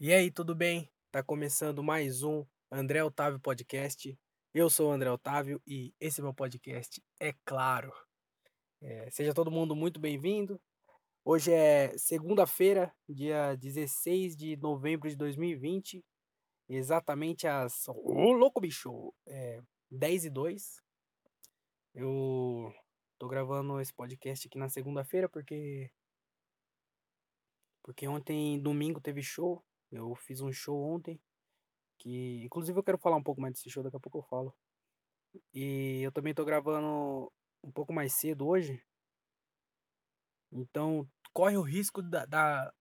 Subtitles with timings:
[0.00, 0.90] E aí, tudo bem?
[1.12, 4.18] Tá começando mais um André Otávio Podcast.
[4.52, 7.92] Eu sou o André Otávio e esse é meu podcast, é claro.
[8.82, 10.60] É, seja todo mundo muito bem-vindo.
[11.24, 16.04] Hoje é segunda-feira, dia 16 de novembro de 2020,
[16.68, 17.86] exatamente às.
[17.88, 19.14] Ô, louco, bicho!
[19.24, 20.82] É, 10 e 2.
[21.94, 22.74] Eu
[23.16, 25.88] tô gravando esse podcast aqui na segunda-feira porque.
[27.80, 29.64] Porque ontem, domingo, teve show
[29.94, 31.20] eu fiz um show ontem,
[31.98, 34.54] que inclusive eu quero falar um pouco mais desse show, daqui a pouco eu falo.
[35.52, 37.32] E eu também tô gravando
[37.62, 38.84] um pouco mais cedo hoje.
[40.52, 42.72] Então, corre o risco da, da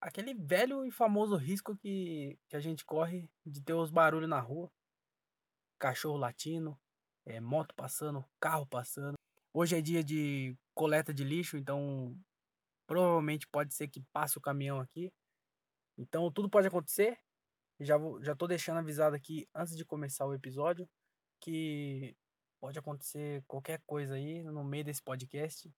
[0.00, 4.40] aquele velho e famoso risco que, que a gente corre de ter os barulhos na
[4.40, 4.70] rua.
[5.78, 6.78] Cachorro latindo,
[7.24, 9.16] é, moto passando, carro passando.
[9.52, 12.16] Hoje é dia de coleta de lixo, então
[12.86, 15.12] provavelmente pode ser que passe o caminhão aqui.
[15.98, 17.18] Então tudo pode acontecer.
[17.80, 20.88] Já vou, já tô deixando avisado aqui antes de começar o episódio
[21.40, 22.16] que
[22.60, 25.72] pode acontecer qualquer coisa aí no meio desse podcast.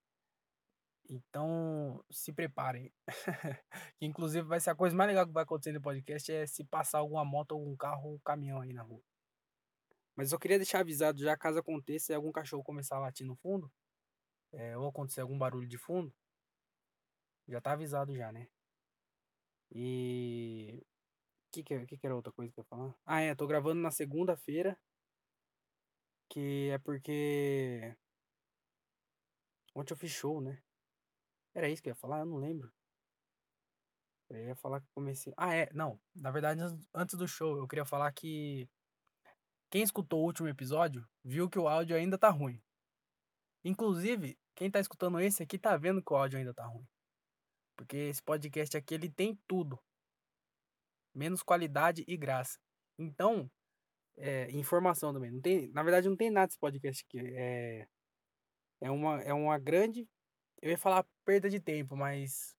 [1.08, 2.92] Então se preparem.
[3.98, 6.64] que inclusive vai ser a coisa mais legal que vai acontecer no podcast é se
[6.64, 9.02] passar alguma moto, algum carro ou caminhão aí na rua.
[10.14, 13.72] Mas eu queria deixar avisado já caso aconteça algum cachorro começar a latir no fundo,
[14.52, 16.12] é, ou acontecer algum barulho de fundo,
[17.46, 18.48] já tá avisado já, né?
[19.72, 20.82] E.
[21.48, 22.94] O que, que, que, que era outra coisa que eu ia falar?
[23.06, 24.78] Ah, é, tô gravando na segunda-feira.
[26.28, 27.96] Que é porque.
[29.74, 30.62] Ontem eu fiz show, né?
[31.54, 32.20] Era isso que eu ia falar?
[32.20, 32.72] Eu não lembro.
[34.30, 35.32] Eu ia falar que comecei.
[35.36, 35.98] Ah, é, não.
[36.14, 36.60] Na verdade,
[36.94, 38.68] antes do show, eu queria falar que.
[39.70, 42.62] Quem escutou o último episódio viu que o áudio ainda tá ruim.
[43.64, 46.86] Inclusive, quem tá escutando esse aqui tá vendo que o áudio ainda tá ruim.
[47.78, 49.78] Porque esse podcast aqui ele tem tudo.
[51.14, 52.58] Menos qualidade e graça.
[52.98, 53.48] Então,
[54.16, 55.30] é, informação também.
[55.30, 57.20] Não tem, na verdade, não tem nada desse podcast aqui.
[57.20, 57.86] É,
[58.80, 60.08] é, uma, é uma grande.
[60.60, 62.56] Eu ia falar perda de tempo, mas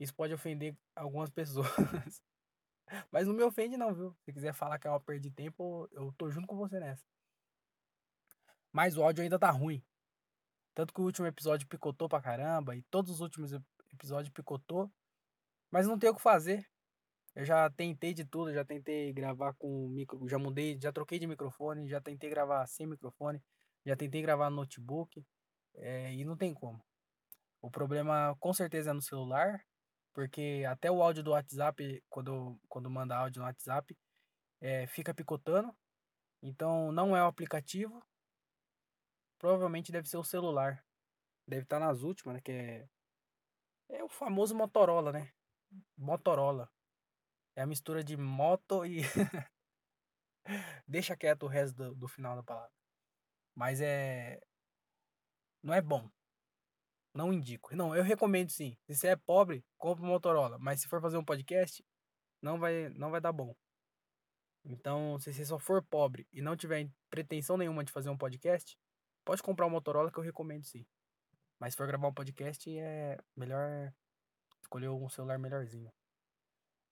[0.00, 1.68] isso pode ofender algumas pessoas.
[3.12, 4.16] mas não me ofende, não, viu?
[4.24, 7.04] Se quiser falar que é uma perda de tempo, eu tô junto com você nessa.
[8.72, 9.84] Mas o áudio ainda tá ruim.
[10.74, 13.52] Tanto que o último episódio picotou pra caramba e todos os últimos
[13.96, 14.90] episódio picotou.
[15.70, 16.64] Mas não tem o que fazer.
[17.34, 21.26] Eu já tentei de tudo, já tentei gravar com micro, já mudei, já troquei de
[21.26, 23.42] microfone, já tentei gravar sem microfone,
[23.84, 25.22] já tentei gravar no notebook
[25.74, 26.82] é, e não tem como.
[27.60, 29.60] O problema com certeza é no celular,
[30.14, 33.94] porque até o áudio do WhatsApp, quando, quando manda áudio no WhatsApp,
[34.60, 35.76] é, fica picotando.
[36.42, 38.02] Então não é o aplicativo,
[39.38, 40.82] provavelmente deve ser o celular.
[41.46, 42.40] Deve estar nas últimas, né?
[42.40, 42.88] Que é
[43.88, 45.32] é o famoso Motorola, né?
[45.96, 46.70] Motorola.
[47.54, 49.00] É a mistura de moto e.
[50.86, 52.72] Deixa quieto o resto do, do final da palavra.
[53.54, 54.40] Mas é.
[55.62, 56.08] Não é bom.
[57.14, 57.74] Não indico.
[57.74, 58.76] Não, eu recomendo sim.
[58.86, 60.58] Se você é pobre, compre um Motorola.
[60.58, 61.82] Mas se for fazer um podcast,
[62.42, 63.56] não vai, não vai dar bom.
[64.64, 68.76] Então, se você só for pobre e não tiver pretensão nenhuma de fazer um podcast,
[69.24, 70.86] pode comprar um Motorola que eu recomendo sim.
[71.58, 73.92] Mas se for gravar um podcast, é melhor
[74.62, 75.92] escolher um celular melhorzinho.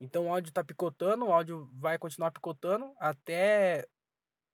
[0.00, 3.86] Então o áudio tá picotando, o áudio vai continuar picotando até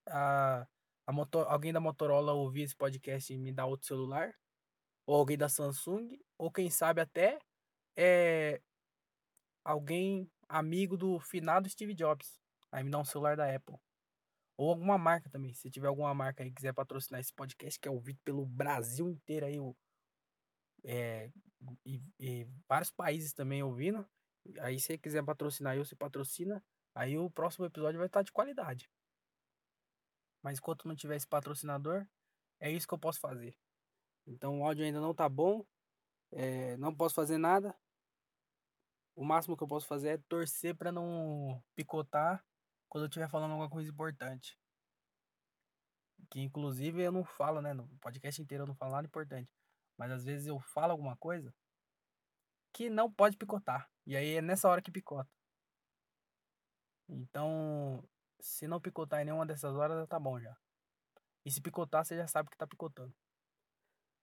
[0.07, 0.67] a,
[1.07, 4.35] a motor, alguém da Motorola ouvir esse podcast e me dar outro celular.
[5.07, 6.19] Ou alguém da Samsung.
[6.39, 7.39] Ou quem sabe até
[7.97, 8.61] é,
[9.65, 12.41] alguém amigo do finado Steve Jobs.
[12.73, 13.77] Aí me dá um celular da Apple.
[14.57, 15.55] Ou alguma marca também.
[15.55, 19.09] Se tiver alguma marca aí que quiser patrocinar esse podcast, que é ouvido pelo Brasil
[19.09, 19.75] inteiro aí, o
[20.85, 21.31] é,
[21.85, 24.07] e, e, vários países também ouvindo.
[24.61, 26.63] Aí, se você quiser patrocinar eu, você patrocina.
[26.95, 28.91] Aí o próximo episódio vai estar de qualidade.
[30.43, 32.07] Mas enquanto não tiver esse patrocinador,
[32.59, 33.57] é isso que eu posso fazer.
[34.27, 35.65] Então o áudio ainda não tá bom.
[36.33, 37.77] É, não posso fazer nada.
[39.15, 42.45] O máximo que eu posso fazer é torcer para não picotar
[42.89, 44.59] quando eu estiver falando alguma coisa importante.
[46.31, 47.75] Que inclusive eu não falo, né?
[47.75, 49.51] No podcast inteiro eu não falo nada importante.
[50.01, 51.55] Mas às vezes eu falo alguma coisa
[52.73, 53.87] que não pode picotar.
[54.07, 55.29] E aí é nessa hora que picota.
[57.07, 58.03] Então,
[58.41, 60.57] se não picotar em nenhuma dessas horas, tá bom já.
[61.45, 63.15] E se picotar, você já sabe que tá picotando.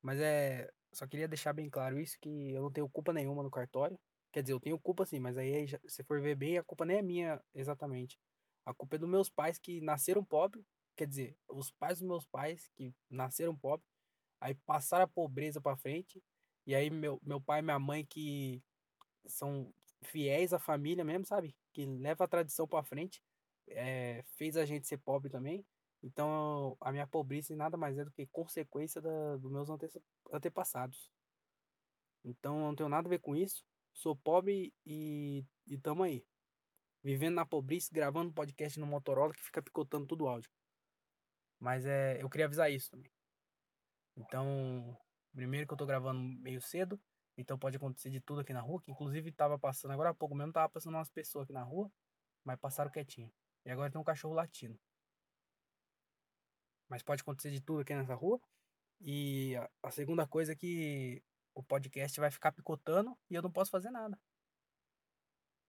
[0.01, 0.67] Mas é.
[0.91, 3.99] Só queria deixar bem claro isso, que eu não tenho culpa nenhuma no cartório.
[4.31, 6.97] Quer dizer, eu tenho culpa sim, mas aí, se for ver bem, a culpa nem
[6.97, 8.17] é minha exatamente.
[8.65, 10.65] A culpa é dos meus pais que nasceram pobres.
[10.95, 13.96] Quer dizer, os pais dos meus pais que nasceram pobres
[14.39, 16.23] Aí passaram a pobreza para frente.
[16.65, 18.61] E aí meu, meu pai e minha mãe que
[19.25, 19.73] são
[20.03, 21.55] fiéis à família mesmo, sabe?
[21.73, 23.23] Que leva a tradição pra frente.
[23.67, 25.65] É, fez a gente ser pobre também.
[26.01, 29.87] Então, a minha pobreza nada mais é do que consequência da, dos meus ante,
[30.31, 31.11] antepassados.
[32.23, 33.65] Então, não tenho nada a ver com isso.
[33.93, 36.25] Sou pobre e, e tamo aí.
[37.03, 40.51] Vivendo na pobreza, gravando podcast no Motorola que fica picotando todo o áudio.
[41.59, 43.11] Mas é, eu queria avisar isso também.
[44.17, 44.97] Então,
[45.31, 46.99] primeiro que eu tô gravando meio cedo,
[47.37, 50.33] então pode acontecer de tudo aqui na rua, que inclusive tava passando agora há pouco
[50.35, 51.91] mesmo, tava passando umas pessoas aqui na rua,
[52.43, 53.31] mas passaram quietinho.
[53.63, 54.79] E agora tem um cachorro latindo.
[56.89, 58.41] Mas pode acontecer de tudo aqui nessa rua.
[59.01, 59.53] E
[59.83, 61.21] a, segunda coisa é que
[61.53, 64.19] o podcast vai ficar picotando e eu não posso fazer nada.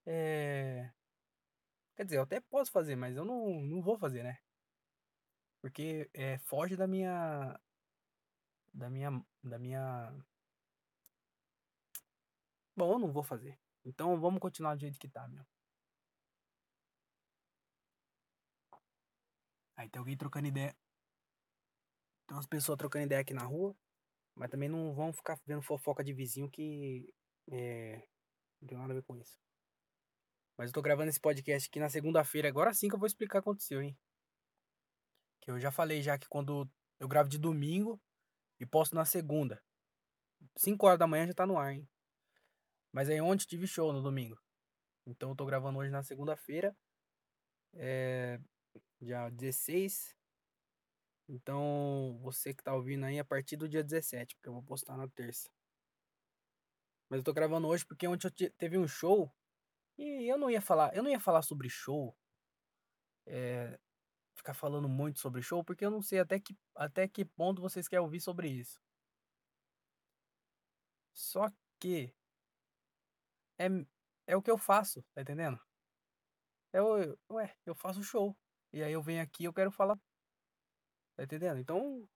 [0.06, 0.91] É...
[1.97, 4.39] Quer dizer, eu até posso fazer, mas eu não, não vou fazer, né?
[5.61, 7.59] Porque é, foge da minha.
[8.78, 9.10] Da minha.
[9.42, 10.14] Da minha.
[12.76, 13.58] Bom, eu não vou fazer.
[13.84, 15.44] Então vamos continuar do jeito que tá, meu.
[19.76, 20.76] Aí tem alguém trocando ideia.
[22.28, 23.75] Tem umas pessoas trocando ideia aqui na rua.
[24.36, 27.12] Mas também não vão ficar vendo fofoca de vizinho que.
[27.50, 28.06] É,
[28.60, 29.40] não tem nada a ver com isso.
[30.56, 32.48] Mas eu tô gravando esse podcast aqui na segunda-feira.
[32.48, 33.98] Agora sim que eu vou explicar o que aconteceu, hein?
[35.40, 36.70] Que eu já falei já que quando
[37.00, 38.00] eu gravo de domingo
[38.58, 39.62] e posto na segunda.
[40.56, 41.88] 5 horas da manhã já tá no ar, hein?
[42.93, 44.40] Mas aí ontem tive show no domingo.
[45.06, 46.76] Então eu tô gravando hoje na segunda-feira.
[47.75, 48.40] É.
[49.00, 50.16] Dia 16.
[51.28, 54.96] Então, você que tá ouvindo aí a partir do dia 17, porque eu vou postar
[54.96, 55.50] na terça.
[57.08, 59.32] Mas eu tô gravando hoje porque ontem eu teve um show
[59.99, 62.16] e eu não ia falar, eu não ia falar sobre show.
[63.26, 63.78] É,
[64.38, 67.88] ficar falando muito sobre show, porque eu não sei até que, até que ponto vocês
[67.88, 68.81] querem ouvir sobre isso.
[71.12, 71.49] Só
[71.81, 72.12] que
[73.58, 73.67] é,
[74.26, 75.61] é o que eu faço, tá entendendo?
[76.73, 78.37] Eu, ué, eu faço show.
[78.73, 79.99] E aí eu venho aqui eu quero falar.
[81.17, 81.58] Tá entendendo?
[81.58, 82.08] Então,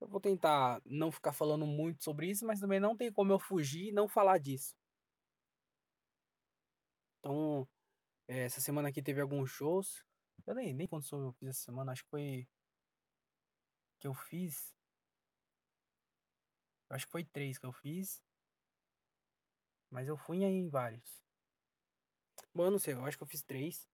[0.00, 3.38] eu vou tentar não ficar falando muito sobre isso, mas também não tem como eu
[3.38, 4.74] fugir e não falar disso.
[7.18, 7.68] Então,
[8.28, 10.04] eh, essa semana aqui teve alguns shows.
[10.46, 12.48] Eu nem, nem quantos shows eu fiz essa semana, acho que foi.
[13.98, 14.74] Que eu fiz.
[16.88, 18.22] Acho que foi três que eu fiz.
[19.90, 21.24] Mas eu fui em vários.
[22.54, 23.88] Bom, eu não sei, eu acho que eu fiz três.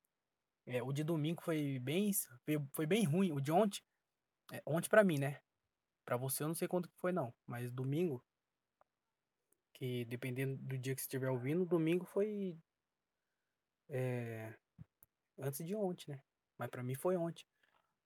[0.67, 2.13] É, o de domingo foi bem.
[2.45, 3.33] Foi, foi bem ruim.
[3.33, 3.83] O de ontem.
[4.53, 5.41] É, ontem pra mim, né?
[6.05, 7.35] Pra você eu não sei quanto que foi não.
[7.47, 8.25] Mas domingo.
[9.75, 12.59] Que dependendo do dia que você estiver ouvindo, domingo foi.
[13.89, 14.55] É,
[15.39, 16.23] antes de ontem, né?
[16.59, 17.45] Mas pra mim foi ontem.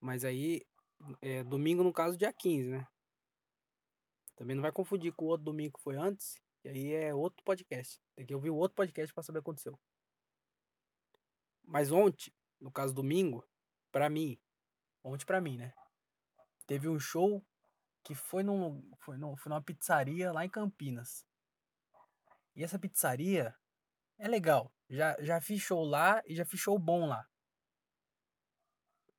[0.00, 0.62] Mas aí.
[1.23, 2.87] É, domingo no caso dia 15, né?
[4.37, 6.41] Também não vai confundir com o outro domingo que foi antes.
[6.64, 8.00] E aí é outro podcast.
[8.14, 9.79] Tem que ouvir o outro podcast pra saber o que aconteceu.
[11.64, 13.47] Mas ontem, no caso domingo,
[13.91, 14.38] pra mim,
[15.03, 15.73] ontem pra mim, né?
[16.67, 17.44] Teve um show
[18.03, 21.25] que foi, num, foi, num, foi numa pizzaria lá em Campinas.
[22.55, 23.55] E essa pizzaria
[24.19, 24.73] é legal.
[24.88, 27.26] Já, já fiz show lá e já fiz show bom lá.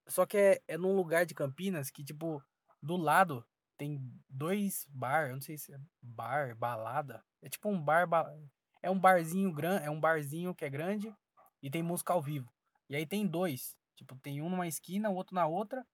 [0.07, 2.43] Só que é, é num lugar de Campinas que, tipo,
[2.81, 3.45] do lado
[3.77, 3.99] tem
[4.29, 7.23] dois bar, eu não sei se é bar, balada.
[7.41, 8.07] É tipo um bar,
[8.81, 11.11] é um barzinho grande, é um barzinho que é grande
[11.61, 12.51] e tem música ao vivo.
[12.89, 15.85] E aí tem dois, tipo, tem um numa esquina, o outro na outra.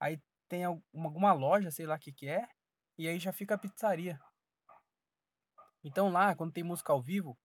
[0.00, 2.48] Aí tem alguma loja, sei lá o que que é,
[2.96, 4.18] e aí já fica a pizzaria.
[5.84, 7.38] Então lá, quando tem música ao vivo,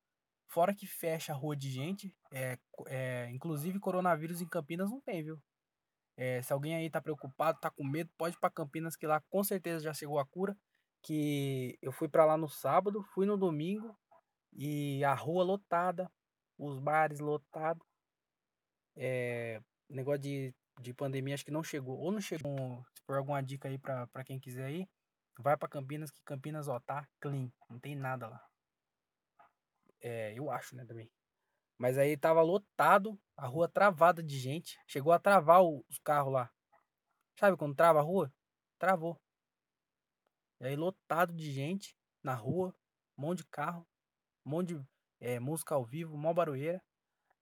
[0.47, 5.23] fora que fecha a rua de gente, é, é, inclusive coronavírus em Campinas não tem,
[5.23, 5.41] viu?
[6.23, 9.19] É, se alguém aí tá preocupado, tá com medo, pode ir pra Campinas que lá
[9.31, 10.55] com certeza já chegou a cura.
[11.01, 13.97] Que eu fui para lá no sábado, fui no domingo
[14.53, 16.11] e a rua lotada,
[16.59, 17.83] os bares lotados.
[18.95, 19.59] É,
[19.89, 21.97] negócio de de pandemia acho que não chegou.
[21.97, 22.85] Ou não chegou.
[22.95, 24.87] Se for alguma dica aí pra quem quiser ir,
[25.39, 27.51] vai pra Campinas, que Campinas, ó, tá clean.
[27.67, 28.47] Não tem nada lá.
[29.99, 31.09] É, eu acho, né, também.
[31.81, 34.77] Mas aí tava lotado, a rua travada de gente.
[34.85, 36.51] Chegou a travar o, os carros lá.
[37.39, 38.31] Sabe quando trava a rua?
[38.77, 39.19] Travou.
[40.59, 42.71] E aí lotado de gente na rua,
[43.17, 43.83] um monte de carro,
[44.45, 44.87] um monte de
[45.19, 46.79] é, música ao vivo, mó barulheira.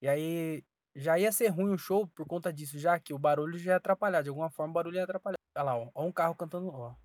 [0.00, 3.58] E aí já ia ser ruim o show por conta disso, já que o barulho
[3.58, 4.22] já ia atrapalhar.
[4.22, 5.36] De alguma forma o barulho ia atrapalhar.
[5.54, 6.96] Olha lá, ó, ó um carro cantando, ó.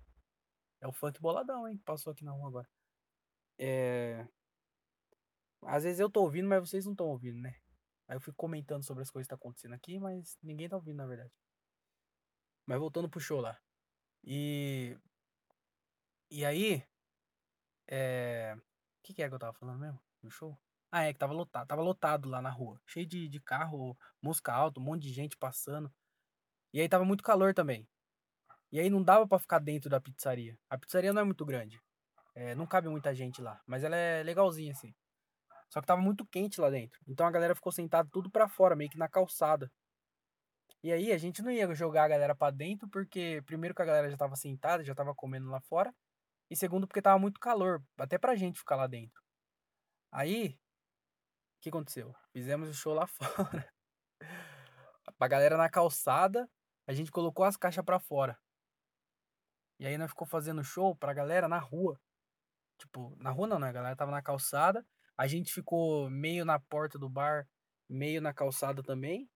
[0.80, 1.76] É o funk boladão, hein?
[1.84, 2.68] Passou aqui na rua agora.
[3.58, 4.26] É.
[5.62, 7.56] Às vezes eu tô ouvindo, mas vocês não estão ouvindo, né?
[8.08, 10.96] Aí eu fico comentando sobre as coisas que tá acontecendo aqui, mas ninguém tá ouvindo,
[10.98, 11.32] na verdade.
[12.66, 13.58] Mas voltando pro show lá.
[14.24, 14.96] E.
[16.30, 16.82] E aí.
[17.88, 18.56] É.
[18.56, 18.62] O
[19.02, 20.00] que, que é que eu tava falando mesmo?
[20.22, 20.58] No show?
[20.90, 24.52] Ah, é que estava lotado, estava lotado lá na rua, cheio de de carro, música
[24.52, 25.92] alta, um monte de gente passando.
[26.72, 27.88] E aí estava muito calor também.
[28.72, 30.58] E aí não dava pra ficar dentro da pizzaria.
[30.70, 31.80] A pizzaria não é muito grande.
[32.34, 34.94] Eh, não cabe muita gente lá, mas ela é legalzinha, assim.
[35.68, 37.00] Só que estava muito quente lá dentro.
[37.06, 39.70] Então a galera ficou sentada tudo pra fora, meio que na calçada.
[40.82, 43.84] E aí a gente não ia jogar a galera pra dentro, porque primeiro que a
[43.84, 45.92] galera já estava sentada, já estava comendo lá fora.
[46.48, 49.20] E segundo porque estava muito calor, até pra gente ficar lá dentro.
[50.12, 50.50] Aí,
[51.58, 52.14] o que aconteceu?
[52.32, 53.68] Fizemos o show lá fora.
[55.18, 56.48] Pra galera na calçada,
[56.86, 58.38] a gente colocou as caixas pra fora.
[59.78, 62.00] E aí nós ficou fazendo show pra galera na rua.
[62.78, 63.68] Tipo, na rua não, né?
[63.68, 64.86] A galera estava na calçada.
[65.16, 67.48] A gente ficou meio na porta do bar,
[67.88, 69.28] meio na calçada também.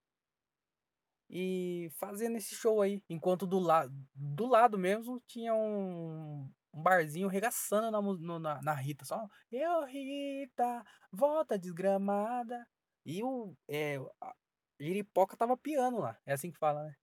[1.29, 3.03] E fazendo esse show aí.
[3.09, 9.05] Enquanto do, la do lado mesmo tinha um, barzinho regaçando na, no, na, na Rita.
[9.05, 9.27] Só.
[9.51, 12.67] Eu, Rita, volta desgramada.
[13.05, 13.57] E o.
[13.69, 14.35] É, a
[14.81, 16.19] Giripoca tava piano lá.
[16.27, 16.95] É assim que fala, né?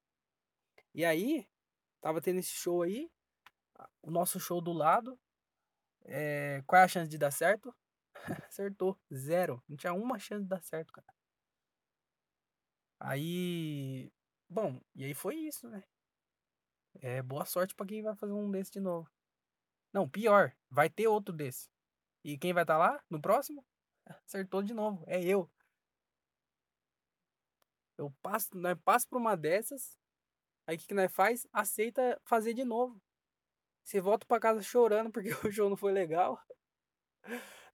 [0.93, 1.47] E aí,
[2.01, 3.09] tava tendo esse show aí.
[4.01, 5.19] O nosso show do lado.
[6.05, 7.73] É, qual é a chance de dar certo?
[8.47, 8.97] Acertou.
[9.13, 9.63] Zero.
[9.67, 11.07] Não tinha uma chance de dar certo, cara.
[12.99, 14.11] Aí.
[14.49, 15.83] Bom, e aí foi isso, né?
[17.01, 19.09] É boa sorte pra quem vai fazer um desse de novo.
[19.93, 21.69] Não, pior, vai ter outro desse.
[22.23, 23.65] E quem vai estar tá lá no próximo?
[24.05, 25.49] Acertou de novo, é eu.
[27.97, 29.97] Eu passo, nós passo por uma dessas.
[30.65, 31.47] Aí o que, que nós faz?
[31.51, 33.01] Aceita fazer de novo.
[33.83, 36.39] Você volta pra casa chorando porque o show não foi legal.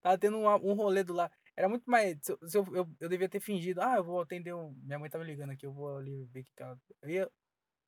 [0.03, 1.33] Tava tendo um, um rolê do lado.
[1.55, 2.19] Era muito mais.
[2.21, 3.81] Se eu, se eu, eu, eu, devia ter fingido.
[3.81, 4.53] Ah, eu vou atender.
[4.53, 4.73] Um...
[4.83, 6.77] Minha mãe tava ligando aqui, eu vou ali ver que ela.
[7.01, 7.31] Eu ia,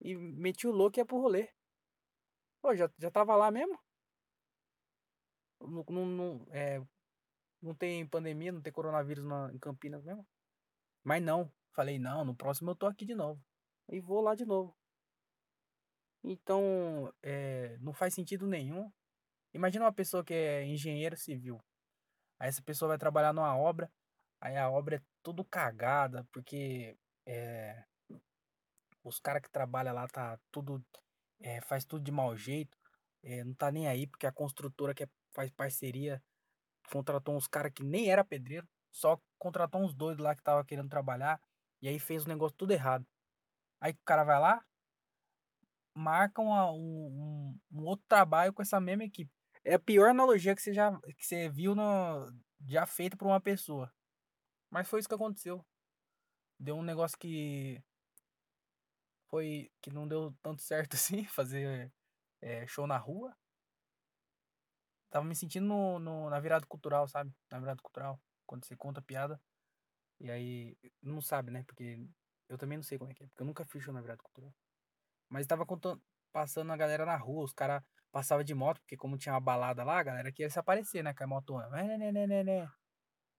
[0.01, 1.50] e meti o louco e ia pro rolê.
[2.62, 3.77] Pô, já, já tava lá mesmo?
[5.62, 6.81] Não, não, não, é,
[7.62, 10.25] não tem pandemia, não tem coronavírus na, em Campinas mesmo?
[11.03, 11.51] Mas não.
[11.74, 13.41] Falei, não, no próximo eu tô aqui de novo.
[13.89, 14.75] E vou lá de novo.
[16.24, 18.91] Então, é, não faz sentido nenhum.
[19.53, 21.62] Imagina uma pessoa que é engenheiro civil.
[22.39, 23.92] Aí essa pessoa vai trabalhar numa obra,
[24.42, 27.84] aí a obra é tudo cagada, porque é,
[29.04, 30.84] os caras que trabalham lá tá tudo.
[31.39, 32.77] É, faz tudo de mau jeito.
[33.24, 36.22] É, não tá nem aí, porque a construtora que faz parceria
[36.92, 40.89] contratou uns caras que nem era pedreiro, só contratou uns doidos lá que tava querendo
[40.89, 41.42] trabalhar,
[41.82, 43.06] e aí fez o negócio tudo errado.
[43.82, 44.63] Aí o cara vai lá,
[45.94, 49.32] marca um, um, outro trabalho com essa mesma equipe.
[49.65, 52.31] É a pior analogia que você já que você viu no,
[52.67, 53.91] já feita por uma pessoa.
[54.69, 55.65] Mas foi isso que aconteceu.
[56.60, 57.84] Deu um negócio que
[59.27, 61.91] foi que não deu tanto certo assim, fazer
[62.41, 63.36] é, show na rua.
[65.10, 67.34] Tava me sentindo no, no, na virada cultural, sabe?
[67.50, 69.41] Na virada cultural, quando você conta piada.
[70.19, 71.63] E aí, não sabe, né?
[71.63, 72.07] Porque
[72.50, 74.22] eu também não sei como é que é, porque eu nunca fiz show na virada
[74.22, 74.53] cultural.
[75.29, 77.84] Mas tava contando, passando a galera na rua, os caras
[78.15, 81.13] passava de moto, porque como tinha uma balada lá, a galera queria se aparecer, né?
[81.13, 81.67] Com a motona.
[81.67, 82.72] Né, né, né,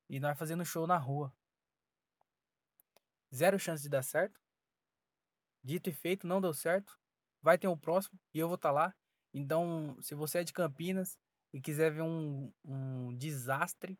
[0.06, 1.32] e nós fazendo show na rua.
[3.34, 4.38] Zero chance de dar certo.
[5.64, 6.94] Dito e feito, não deu certo.
[7.40, 8.94] Vai ter o um próximo e eu vou estar tá lá.
[9.32, 11.18] Então, se você é de Campinas
[11.54, 13.98] e quiser ver um, um desastre,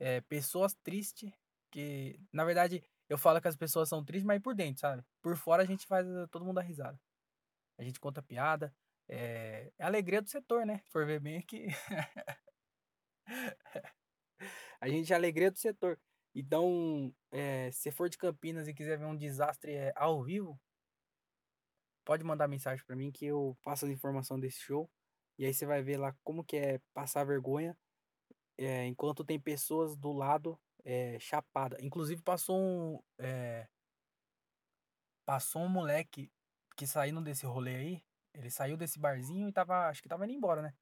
[0.00, 1.32] é, pessoas tristes,
[1.70, 5.04] que na verdade eu falo que as pessoas são tristes, mas por dentro, sabe?
[5.22, 7.00] Por fora a gente faz todo mundo dar risada.
[7.78, 8.74] A gente conta piada.
[9.08, 10.82] É, é a alegria do setor, né?
[10.90, 11.66] For ver bem aqui.
[14.80, 15.98] a gente é a alegria do setor.
[16.34, 20.60] Então, é, se for de Campinas e quiser ver um desastre é, ao vivo,
[22.04, 24.90] pode mandar mensagem para mim que eu passo a informação desse show.
[25.38, 27.76] E aí você vai ver lá como que é passar vergonha
[28.58, 31.76] é, enquanto tem pessoas do lado é, chapada.
[31.80, 33.00] Inclusive passou um.
[33.18, 33.68] É,
[35.24, 36.30] passou um moleque
[36.76, 38.04] que saindo desse rolê aí.
[38.36, 39.88] Ele saiu desse barzinho e tava.
[39.88, 40.74] Acho que tava indo embora, né?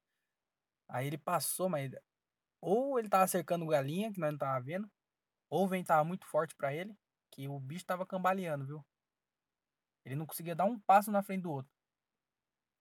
[0.87, 1.91] Aí ele passou, mas.
[2.61, 4.89] Ou ele tava cercando galinha, que nós não tava vendo.
[5.49, 6.97] Ou o vento tava muito forte para ele.
[7.31, 8.85] Que o bicho tava cambaleando, viu?
[10.05, 11.71] Ele não conseguia dar um passo na frente do outro.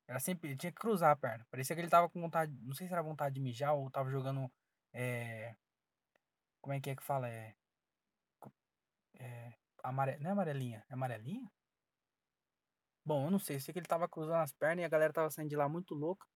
[0.09, 0.51] Era sempre.
[0.51, 1.47] Ele tinha que cruzar a perna.
[1.51, 2.53] Parecia que ele tava com vontade.
[2.63, 4.51] Não sei se era vontade de mijar ou tava jogando.
[4.93, 5.57] É,
[6.61, 7.29] como é que é que fala?
[7.29, 7.55] É.
[9.21, 9.53] É.
[9.83, 10.19] Amare...
[10.19, 10.85] Não é amarelinha?
[10.89, 11.51] É amarelinha?
[13.05, 13.57] Bom, eu não sei.
[13.57, 15.69] Eu sei que ele tava cruzando as pernas e a galera tava saindo de lá
[15.69, 16.27] muito louca.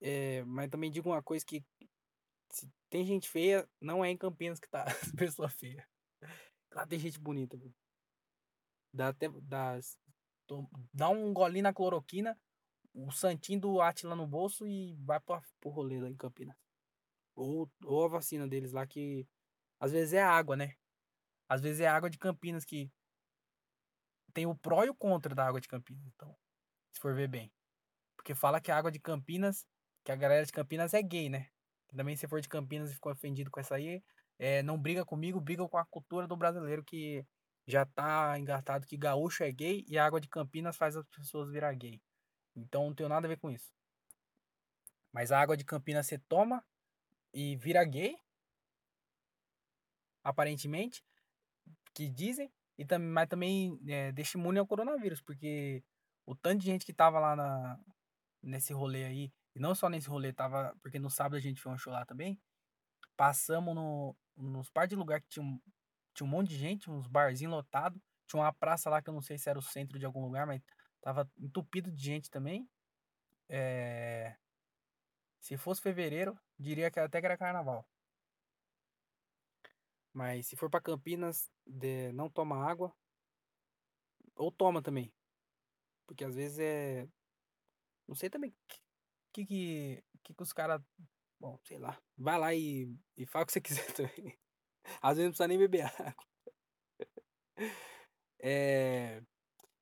[0.00, 1.64] É, mas também digo uma coisa que
[2.50, 4.84] se tem gente feia, não é em Campinas que tá
[5.16, 5.86] pessoa feia.
[6.72, 7.74] Lá tem gente bonita, viu?
[8.92, 9.28] Dá até.
[9.42, 9.78] Dá,
[10.92, 12.38] dá um golinho na cloroquina,
[12.92, 16.56] o santinho do Atila no bolso e vai pro, pro rolê lá em Campinas.
[17.34, 19.26] Ou, ou a vacina deles lá que
[19.78, 20.74] Às vezes é água, né?
[21.48, 22.90] Às vezes é água de Campinas que
[24.30, 26.36] tem o pró e o contra da água de Campinas, então,
[26.92, 27.52] se for ver bem.
[28.16, 29.66] Porque fala que a água de Campinas,
[30.04, 31.48] que a galera de Campinas é gay, né?
[31.96, 34.02] Também se for de Campinas e ficou ofendido com essa aí,
[34.38, 37.26] é, não briga comigo, briga com a cultura do brasileiro que
[37.66, 41.50] já tá engatado que gaúcho é gay e a água de Campinas faz as pessoas
[41.50, 42.00] virar gay.
[42.54, 43.72] Então não tenho nada a ver com isso.
[45.12, 46.64] Mas a água de Campinas você toma
[47.32, 48.16] e vira gay,
[50.22, 51.04] aparentemente,
[51.94, 55.84] que dizem, e tam, mas também é, deixa imune ao coronavírus, porque
[56.24, 57.78] o tanto de gente que tava lá na,
[58.42, 61.70] nesse rolê aí, e não só nesse rolê, tava, porque no sábado a gente foi
[61.70, 62.40] um show lá também,
[63.18, 65.60] passamos no, nos par de lugar que tinha um,
[66.14, 69.20] tinha um monte de gente, uns barzinhos lotados, tinha uma praça lá que eu não
[69.20, 70.62] sei se era o centro de algum lugar, mas
[71.02, 72.66] tava entupido de gente também.
[73.46, 74.36] É...
[75.38, 77.86] Se fosse fevereiro, diria que até que era carnaval.
[80.12, 82.94] Mas se for para Campinas, de, não toma água.
[84.36, 85.12] Ou toma também.
[86.06, 87.08] Porque às vezes é.
[88.08, 88.80] Não sei também que
[89.32, 90.82] que, que, que os caras.
[91.38, 91.98] Bom, sei lá.
[92.18, 93.60] Vai lá e, e fala o que você
[93.92, 94.38] quiser também.
[95.00, 96.14] Às vezes não precisa nem beber água.
[98.42, 99.22] É.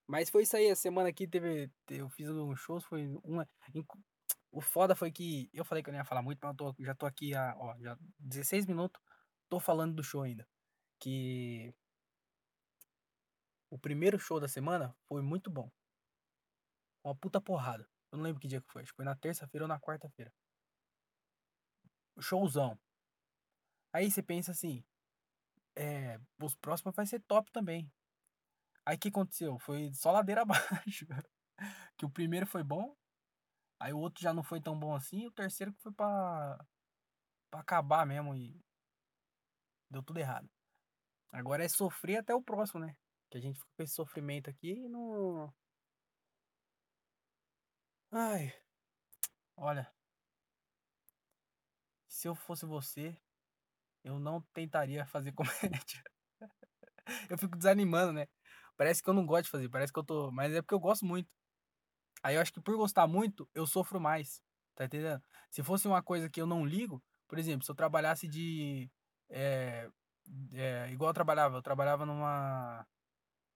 [0.05, 1.71] Mas foi isso aí, a semana aqui teve.
[1.89, 3.49] Eu fiz um show, foi uma.
[4.51, 5.49] O foda foi que.
[5.53, 7.55] Eu falei que eu não ia falar muito, mas eu tô, já tô aqui há
[7.57, 9.01] ó, já 16 minutos
[9.49, 10.47] tô falando do show ainda.
[11.01, 11.73] Que
[13.71, 15.71] o primeiro show da semana foi muito bom.
[17.05, 17.89] Uma puta porrada.
[18.11, 18.83] Eu não lembro que dia que foi.
[18.83, 20.33] Acho que foi na terça-feira ou na quarta-feira.
[22.21, 22.79] Showzão.
[23.93, 24.85] Aí você pensa assim.
[25.77, 27.91] É, os próximos vai ser top também.
[28.85, 29.59] Aí o que aconteceu?
[29.59, 31.07] Foi só ladeira abaixo.
[31.97, 32.97] que o primeiro foi bom.
[33.81, 35.27] Aí o outro já não foi tão bom assim.
[35.27, 36.59] O terceiro que foi pra,
[37.51, 38.35] pra acabar mesmo.
[38.35, 38.61] E
[39.91, 40.49] Deu tudo errado.
[41.33, 42.97] Agora é sofrer até o próximo, né?
[43.31, 45.53] Que a gente fica com esse sofrimento aqui e não.
[48.11, 48.53] Ai.
[49.57, 49.91] Olha.
[52.09, 53.17] Se eu fosse você,
[54.05, 56.03] eu não tentaria fazer comédia.
[57.31, 58.29] eu fico desanimando, né?
[58.77, 60.31] Parece que eu não gosto de fazer, parece que eu tô.
[60.31, 61.29] Mas é porque eu gosto muito.
[62.23, 64.43] Aí eu acho que por gostar muito, eu sofro mais.
[64.75, 65.23] Tá entendendo?
[65.51, 68.91] Se fosse uma coisa que eu não ligo, por exemplo, se eu trabalhasse de
[69.29, 69.91] é,
[70.55, 72.87] é, igual eu trabalhava, eu trabalhava numa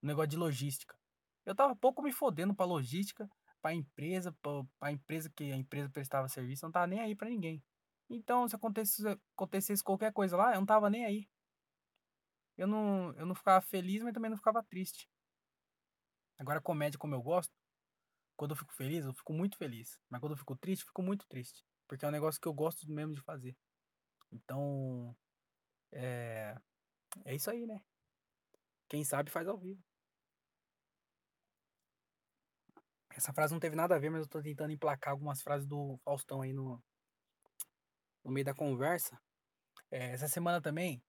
[0.03, 0.97] um negócio de logística.
[1.45, 3.29] Eu tava pouco me fodendo pra logística,
[3.61, 7.29] pra empresa, pra, pra empresa que a empresa prestava serviço, não tava nem aí pra
[7.29, 7.63] ninguém.
[8.11, 11.29] Então, se acontecesse, acontecesse qualquer coisa lá, eu não tava nem aí.
[12.57, 15.09] Eu não, eu não ficava feliz, mas também não ficava triste.
[16.39, 17.53] Agora, comédia, como eu gosto,
[18.37, 19.99] quando eu fico feliz, eu fico muito feliz.
[20.11, 21.65] Mas quando eu fico triste, eu fico muito triste.
[21.89, 23.57] Porque é um negócio que eu gosto mesmo de fazer.
[24.31, 25.17] Então,
[25.93, 26.57] é,
[27.25, 27.81] é isso aí, né?
[28.89, 29.83] Quem sabe faz ao vivo.
[33.17, 35.99] Essa frase não teve nada a ver, mas eu tô tentando emplacar algumas frases do
[36.05, 36.83] Faustão aí no,
[38.25, 39.21] no meio da conversa.
[39.91, 41.03] É, essa semana também,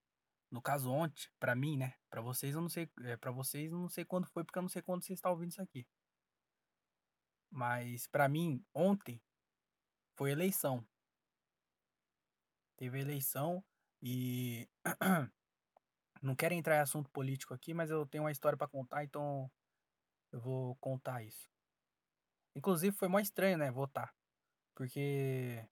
[0.51, 1.93] no caso ontem, para mim, né?
[2.09, 4.63] Para vocês eu não sei, é, para vocês eu não sei quando foi, porque eu
[4.63, 5.87] não sei quando vocês estão ouvindo isso aqui.
[7.49, 9.21] Mas para mim, ontem
[10.15, 10.85] foi eleição.
[12.77, 13.63] Teve eleição
[14.01, 14.67] e
[16.21, 19.49] não quero entrar em assunto político aqui, mas eu tenho uma história para contar, então
[20.31, 21.52] eu vou contar isso.
[22.55, 24.13] Inclusive foi mais estranho, né, votar.
[24.75, 25.65] Porque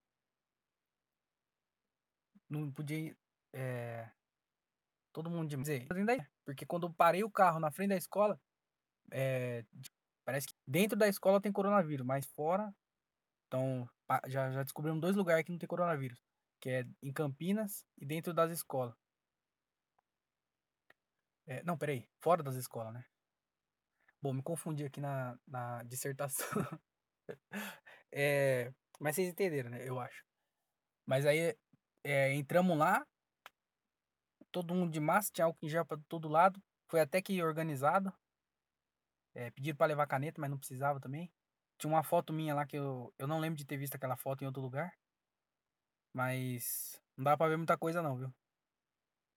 [2.49, 3.15] não podia
[3.53, 4.09] é,
[5.13, 5.87] todo mundo dizer,
[6.45, 8.39] porque quando eu parei o carro na frente da escola,
[9.11, 9.65] é,
[10.25, 12.73] parece que dentro da escola tem coronavírus, mas fora,
[13.47, 13.89] então
[14.27, 16.21] já, já descobrimos dois lugares que não tem coronavírus
[16.61, 18.95] que é em Campinas e dentro das escolas.
[21.47, 23.03] É, não, peraí, fora das escolas, né?
[24.21, 26.47] Bom, me confundi aqui na, na dissertação.
[28.11, 29.87] é, mas vocês entenderam, né?
[29.87, 30.23] Eu acho.
[31.05, 31.57] Mas aí
[32.03, 33.05] é, entramos lá,
[34.51, 36.61] todo mundo de massa, tinha álcool em gel pra todo lado.
[36.87, 38.13] Foi até que organizado.
[39.33, 41.31] É, pediram pra levar caneta, mas não precisava também.
[41.79, 44.43] Tinha uma foto minha lá que eu, eu não lembro de ter visto aquela foto
[44.43, 44.93] em outro lugar.
[46.13, 48.33] Mas não dava pra ver muita coisa não, viu?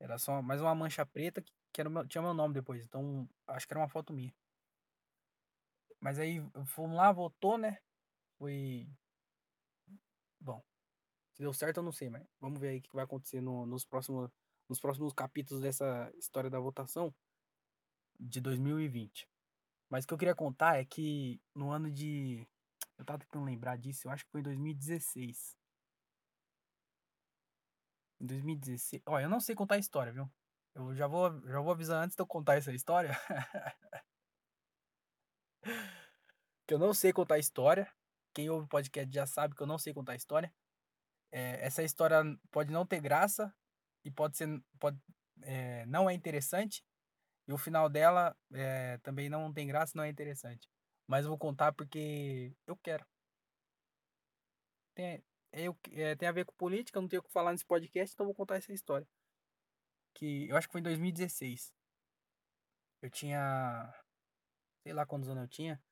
[0.00, 2.84] Era só mais uma mancha preta que, que era meu, tinha meu nome depois.
[2.84, 4.34] Então, acho que era uma foto minha.
[6.04, 7.78] Mas aí fomos lá, voltou, né?
[8.38, 8.86] Foi.
[10.38, 10.62] Bom.
[11.32, 13.64] Se deu certo, eu não sei, mas vamos ver aí o que vai acontecer no,
[13.64, 14.30] nos, próximos,
[14.68, 17.12] nos próximos capítulos dessa história da votação
[18.20, 19.26] de 2020.
[19.88, 22.46] Mas o que eu queria contar é que no ano de.
[22.98, 25.56] Eu tava tentando lembrar disso, eu acho que foi em 2016.
[28.20, 29.02] Em 2016.
[29.06, 30.30] Ó, eu não sei contar a história, viu?
[30.74, 33.10] Eu já vou, já vou avisar antes de eu contar essa história.
[36.66, 37.90] que eu não sei contar história.
[38.34, 40.52] Quem ouve o podcast já sabe que eu não sei contar história.
[41.30, 43.54] É, essa história pode não ter graça
[44.04, 44.48] e pode ser.
[44.78, 44.98] Pode,
[45.42, 46.84] é, não é interessante.
[47.46, 50.68] E o final dela é, também não tem graça, não é interessante.
[51.06, 53.06] Mas eu vou contar porque eu quero.
[54.94, 55.22] Tem,
[55.52, 58.14] eu, é, tem a ver com política, eu não tenho o que falar nesse podcast,
[58.14, 59.06] então vou contar essa história.
[60.14, 61.74] Que eu acho que foi em 2016.
[63.02, 63.92] Eu tinha.
[64.82, 65.82] Sei lá quantos anos eu tinha.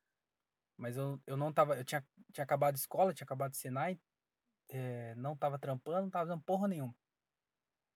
[0.83, 1.77] Mas eu, eu não tava.
[1.77, 4.01] Eu tinha, tinha acabado escola, tinha acabado Senai.
[4.69, 6.93] É, não tava trampando, não tava fazendo porra nenhuma.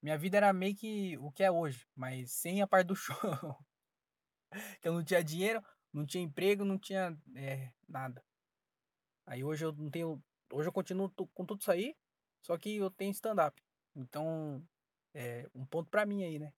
[0.01, 3.19] Minha vida era meio que o que é hoje, mas sem a parte do show.
[4.81, 5.61] que eu não tinha dinheiro,
[5.93, 8.25] não tinha emprego, não tinha é, nada.
[9.27, 10.23] Aí hoje eu não tenho.
[10.53, 11.97] Hoje eu continuo com tudo isso aí,
[12.41, 13.61] só que eu tenho stand-up.
[13.97, 14.65] Então,
[15.13, 16.55] é um ponto pra mim aí, né?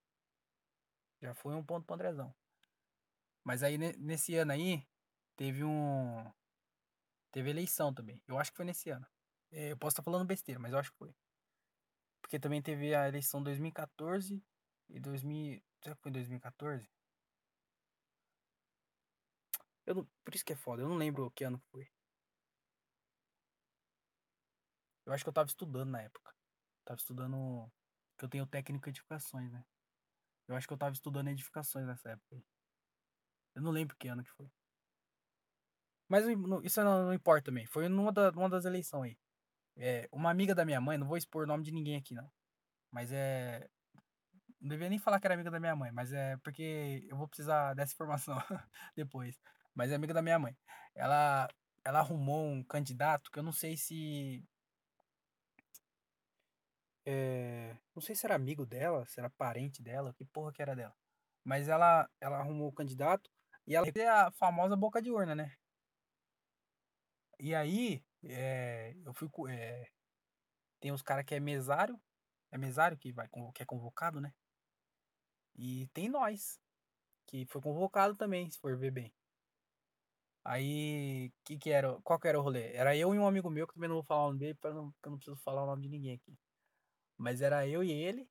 [1.22, 2.34] Já foi um ponto pro Andrezão.
[3.42, 4.86] Mas aí nesse ano aí,
[5.38, 6.30] teve um.
[7.32, 8.22] Teve eleição também.
[8.26, 9.06] Eu acho que foi nesse ano.
[9.52, 11.14] É, eu posso estar falando besteira, mas eu acho que foi.
[12.20, 14.42] Porque também teve a eleição 2014
[14.90, 15.62] e 2000.
[15.82, 16.90] Será que foi 2014?
[19.86, 21.88] Eu não, por isso que é foda, eu não lembro que ano foi.
[25.06, 26.34] Eu acho que eu tava estudando na época.
[26.84, 27.70] Tava estudando.
[28.18, 29.64] Que eu tenho técnico em edificações, né?
[30.48, 32.42] Eu acho que eu tava estudando edificações nessa época.
[33.54, 34.50] Eu não lembro que ano que foi.
[36.08, 36.24] Mas
[36.64, 37.66] isso não, não importa também.
[37.66, 39.18] Foi numa, da, numa das eleições aí.
[39.76, 42.28] É, uma amiga da minha mãe, não vou expor o nome de ninguém aqui, não.
[42.90, 43.68] Mas é.
[44.60, 47.28] Não devia nem falar que era amiga da minha mãe, mas é porque eu vou
[47.28, 48.36] precisar dessa informação
[48.96, 49.38] depois.
[49.74, 50.56] Mas é amiga da minha mãe.
[50.94, 51.48] Ela,
[51.84, 54.42] ela arrumou um candidato que eu não sei se.
[57.06, 60.74] É, não sei se era amigo dela, se era parente dela, que porra que era
[60.74, 60.94] dela.
[61.44, 63.30] Mas ela, ela arrumou o candidato
[63.66, 65.52] e ela é a famosa boca de urna, né?
[67.40, 69.28] E aí, é, eu fui.
[69.50, 69.86] É,
[70.80, 72.00] tem uns caras que é mesário.
[72.50, 74.32] É mesário que, vai, que é convocado, né?
[75.56, 76.58] E tem nós,
[77.26, 79.14] que foi convocado também, se for ver bem.
[80.44, 82.72] Aí, que que era, qual que era o rolê?
[82.74, 84.68] Era eu e um amigo meu, que também não vou falar o nome dele, porque
[84.68, 86.38] eu não preciso falar o nome de ninguém aqui.
[87.18, 88.28] Mas era eu e ele.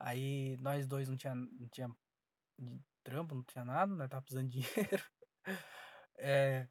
[0.00, 1.88] Aí nós dois não tinha, não tinha
[3.04, 5.04] trampo, não tinha nada, nós tava precisando de dinheiro.
[6.18, 6.68] É,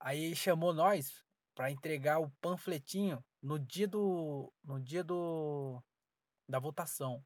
[0.00, 5.82] aí chamou nós para entregar o panfletinho no dia do no dia do
[6.48, 7.24] da votação.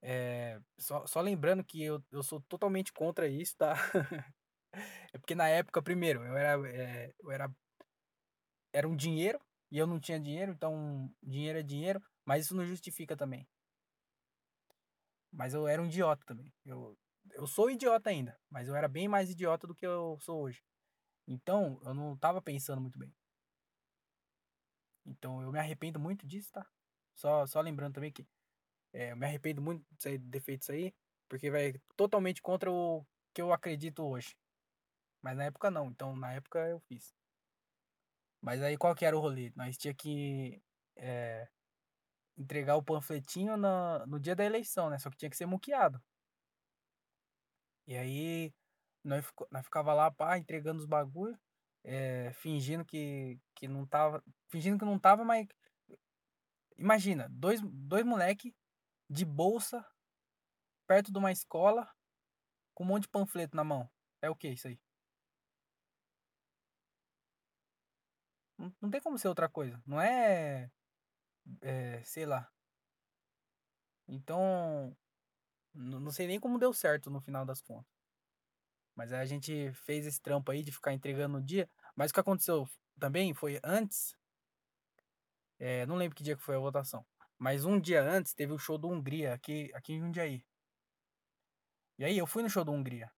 [0.00, 3.74] É, só, só lembrando que eu, eu sou totalmente contra isso, tá?
[5.12, 7.50] é porque na época, primeiro, eu era, é, eu era
[8.72, 12.64] era um dinheiro e eu não tinha dinheiro, então dinheiro é dinheiro, mas isso não
[12.64, 13.46] justifica também.
[15.32, 16.52] Mas eu era um idiota também.
[16.64, 16.96] Eu,
[17.34, 20.62] eu sou idiota ainda, mas eu era bem mais idiota do que eu sou hoje.
[21.26, 23.14] Então, eu não tava pensando muito bem.
[25.06, 26.66] Então, eu me arrependo muito disso, tá?
[27.14, 28.26] Só, só lembrando também que
[28.92, 30.94] é, eu me arrependo muito de defeitos aí,
[31.28, 34.36] porque vai totalmente contra o que eu acredito hoje.
[35.22, 37.14] Mas na época não, então na época eu fiz.
[38.40, 39.52] Mas aí qual que era o rolê?
[39.56, 40.62] Nós tinha que
[40.96, 41.48] é,
[42.36, 44.98] entregar o panfletinho no, no dia da eleição, né?
[44.98, 46.00] Só que tinha que ser muqueado.
[47.88, 48.54] E aí
[49.02, 51.38] nós, nós ficava lá, pá, entregando os bagulho,
[51.82, 54.22] é, fingindo que, que não tava.
[54.48, 55.48] Fingindo que não tava, mas.
[56.76, 58.54] Imagina, dois, dois moleque
[59.08, 59.84] de bolsa,
[60.86, 61.90] perto de uma escola,
[62.74, 63.90] com um monte de panfleto na mão.
[64.20, 64.78] É o que isso aí?
[68.58, 69.82] Não, não tem como ser outra coisa.
[69.86, 70.70] Não é,
[71.62, 72.52] é sei lá.
[74.06, 74.94] Então,
[75.78, 77.92] não sei nem como deu certo no final das contas.
[78.96, 81.70] Mas a gente fez esse trampo aí de ficar entregando no dia.
[81.94, 84.16] Mas o que aconteceu também foi antes.
[85.58, 87.06] É, não lembro que dia que foi a votação.
[87.38, 90.44] Mas um dia antes teve o show do Hungria aqui, aqui em Jundiaí.
[91.96, 93.10] E aí eu fui no show do Hungria.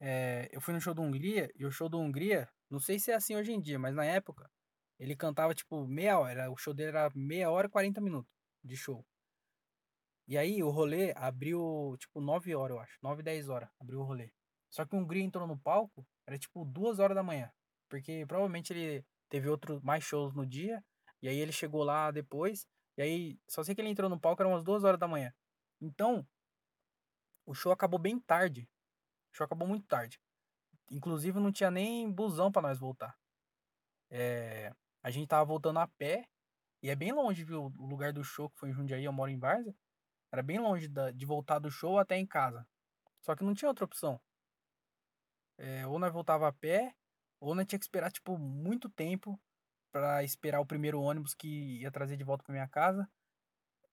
[0.00, 3.10] É, eu fui no show do Hungria e o show do Hungria, não sei se
[3.10, 4.50] é assim hoje em dia, mas na época
[4.98, 6.50] ele cantava tipo meia hora.
[6.50, 8.32] O show dele era meia hora e 40 minutos
[8.64, 9.04] de show.
[10.28, 12.98] E aí o rolê abriu tipo 9 horas, eu acho.
[13.02, 14.32] 9, 10 horas abriu o rolê.
[14.70, 17.50] Só que o Hungria entrou no palco, era tipo 2 horas da manhã.
[17.88, 20.84] Porque provavelmente ele teve outros mais shows no dia
[21.22, 22.66] e aí ele chegou lá depois.
[22.96, 25.32] E aí, só sei que ele entrou no palco, eram umas duas horas da manhã.
[25.80, 26.26] Então,
[27.44, 28.68] o show acabou bem tarde.
[29.32, 30.18] O show acabou muito tarde.
[30.90, 33.16] Inclusive, não tinha nem busão para nós voltar.
[34.10, 36.26] É, A gente tava voltando a pé.
[36.82, 37.72] E é bem longe, viu?
[37.78, 39.74] O lugar do show, que foi em Jundiaí, eu moro em Várzea.
[40.36, 42.68] Era bem longe da, de voltar do show até em casa.
[43.22, 44.20] Só que não tinha outra opção.
[45.56, 46.94] É, ou nós voltava a pé,
[47.40, 49.40] ou nós tinha que esperar, tipo, muito tempo
[49.90, 53.10] para esperar o primeiro ônibus que ia trazer de volta para minha casa.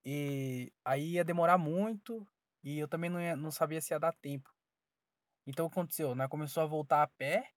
[0.03, 2.27] E aí ia demorar muito
[2.61, 4.53] e eu também não, ia, não sabia se ia dar tempo.
[5.47, 6.13] Então o que aconteceu?
[6.13, 7.49] Nós começou a voltar a pé,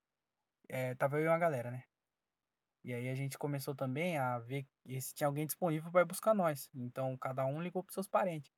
[0.69, 1.83] é, tava eu e uma galera, né?
[2.85, 4.65] E aí a gente começou também a ver
[5.01, 6.71] se tinha alguém disponível para buscar nós.
[6.73, 8.56] Então cada um ligou pros seus parentes.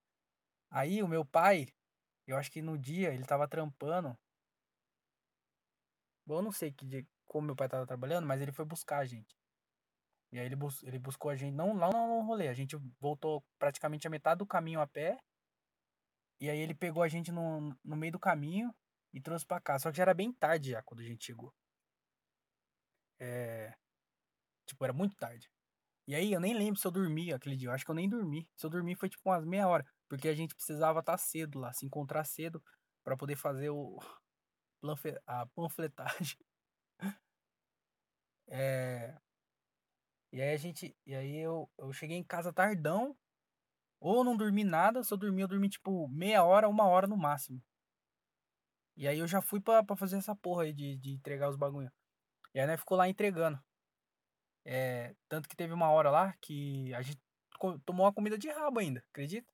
[0.70, 1.68] Aí o meu pai,
[2.26, 4.16] eu acho que no dia ele tava trampando.
[6.26, 8.98] Bom, eu não sei que dia, como meu pai tava trabalhando, mas ele foi buscar
[8.98, 9.37] a gente.
[10.31, 13.42] E aí ele, bus ele buscou a gente, não lá no rolê, a gente voltou
[13.59, 15.18] praticamente a metade do caminho a pé.
[16.40, 18.74] E aí ele pegou a gente no, no meio do caminho
[19.12, 19.78] e trouxe pra cá.
[19.78, 21.52] Só que já era bem tarde já quando a gente chegou.
[23.18, 23.74] É.
[24.66, 25.50] Tipo, era muito tarde.
[26.07, 27.68] E aí eu nem lembro se eu dormi aquele dia.
[27.68, 28.48] Eu acho que eu nem dormi.
[28.57, 29.85] Se eu dormi foi tipo umas meia hora.
[30.08, 32.62] Porque a gente precisava estar tá cedo lá, se encontrar cedo
[33.04, 33.98] para poder fazer o
[35.26, 36.38] a panfletagem.
[38.50, 39.14] É...
[40.32, 40.96] E aí a gente.
[41.04, 43.14] E aí eu, eu cheguei em casa tardão.
[44.00, 45.04] Ou não dormi nada.
[45.04, 47.62] Se eu dormi, eu dormi tipo meia hora, uma hora no máximo.
[48.96, 51.92] E aí eu já fui pra, fazer essa porra aí de, de entregar os bagulho.
[52.54, 53.62] E aí né, ficou lá entregando.
[54.64, 57.20] É, tanto que teve uma hora lá que a gente
[57.84, 59.50] tomou uma comida de rabo ainda, acredita?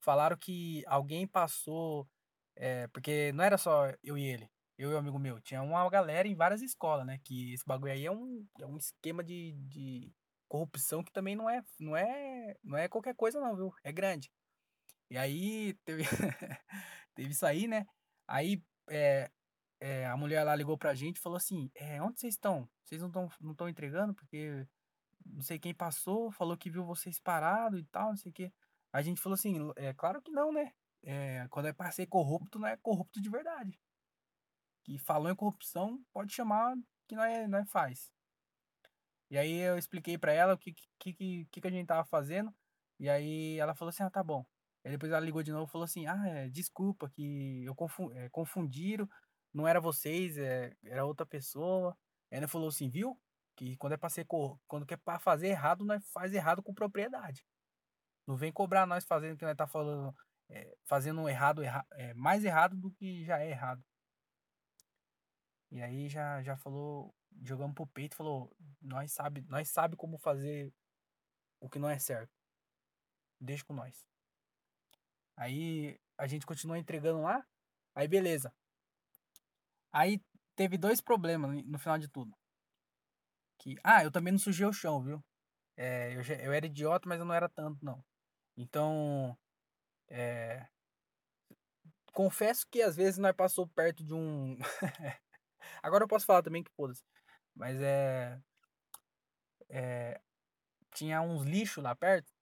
[0.00, 2.08] Falaram que alguém passou.
[2.56, 5.40] É, porque não era só eu e ele, eu e o amigo meu.
[5.40, 7.18] Tinha uma galera em várias escolas, né?
[7.24, 10.12] Que esse bagulho aí é um, é um esquema de, de
[10.48, 13.72] corrupção que também não é, não é, não é qualquer coisa, não, viu?
[13.84, 14.30] É grande.
[15.10, 16.02] E aí teve,
[17.14, 17.86] teve isso aí, né?
[18.26, 19.30] Aí é,
[19.80, 22.68] é, a mulher lá ligou pra gente e falou assim: é, onde vocês estão?
[22.84, 24.14] Vocês não estão não entregando?
[24.14, 24.66] Porque
[25.24, 28.52] não sei quem passou, falou que viu vocês parados e tal, não sei o quê.
[28.92, 30.72] A gente falou assim: é claro que não, né?
[31.02, 33.78] É, quando é ser corrupto, não é corrupto de verdade.
[34.84, 36.74] Que falou em corrupção, pode chamar
[37.06, 38.12] que nós, é, nós faz.
[39.30, 42.54] E aí eu expliquei para ela o que, que, que, que a gente tava fazendo.
[42.98, 44.44] E aí ela falou assim: ah, tá bom.
[44.84, 48.12] Aí depois ela ligou de novo e falou assim: ah, é, desculpa, que eu confu
[48.12, 49.08] é, confundiram
[49.52, 51.96] não era vocês, é, era outra pessoa.
[52.30, 53.18] Ele falou assim, viu?
[53.56, 57.44] Que quando é pra ser quando quer para fazer errado, nós faz errado com propriedade.
[58.28, 60.14] Não vem cobrar nós fazendo que nós tá falando,
[60.50, 63.82] é, fazendo errado, erra, é, mais errado do que já é errado.
[65.70, 70.70] E aí já, já falou, jogamos pro peito, falou, nós sabe, nós sabe como fazer
[71.58, 72.30] o que não é certo.
[73.40, 74.06] Deixa com nós.
[75.34, 77.42] Aí a gente continua entregando lá.
[77.94, 78.52] Aí beleza.
[79.90, 80.22] Aí
[80.54, 82.36] teve dois problemas no final de tudo.
[83.58, 85.24] Que, ah, eu também não sujei o chão, viu?
[85.78, 88.04] É, eu, eu era idiota, mas eu não era tanto, não.
[88.58, 89.38] Então,
[90.08, 90.66] é,
[92.12, 94.58] confesso que às vezes nós passou perto de um.
[95.80, 97.04] Agora eu posso falar também que foda-se.
[97.54, 98.36] Mas é,
[99.68, 100.20] é.
[100.92, 102.32] Tinha uns lixos lá perto.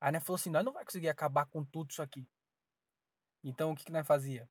[0.00, 2.26] Aí nós falou assim: nós não vai conseguir acabar com tudo isso aqui.
[3.42, 4.48] Então o que, que nós fazia?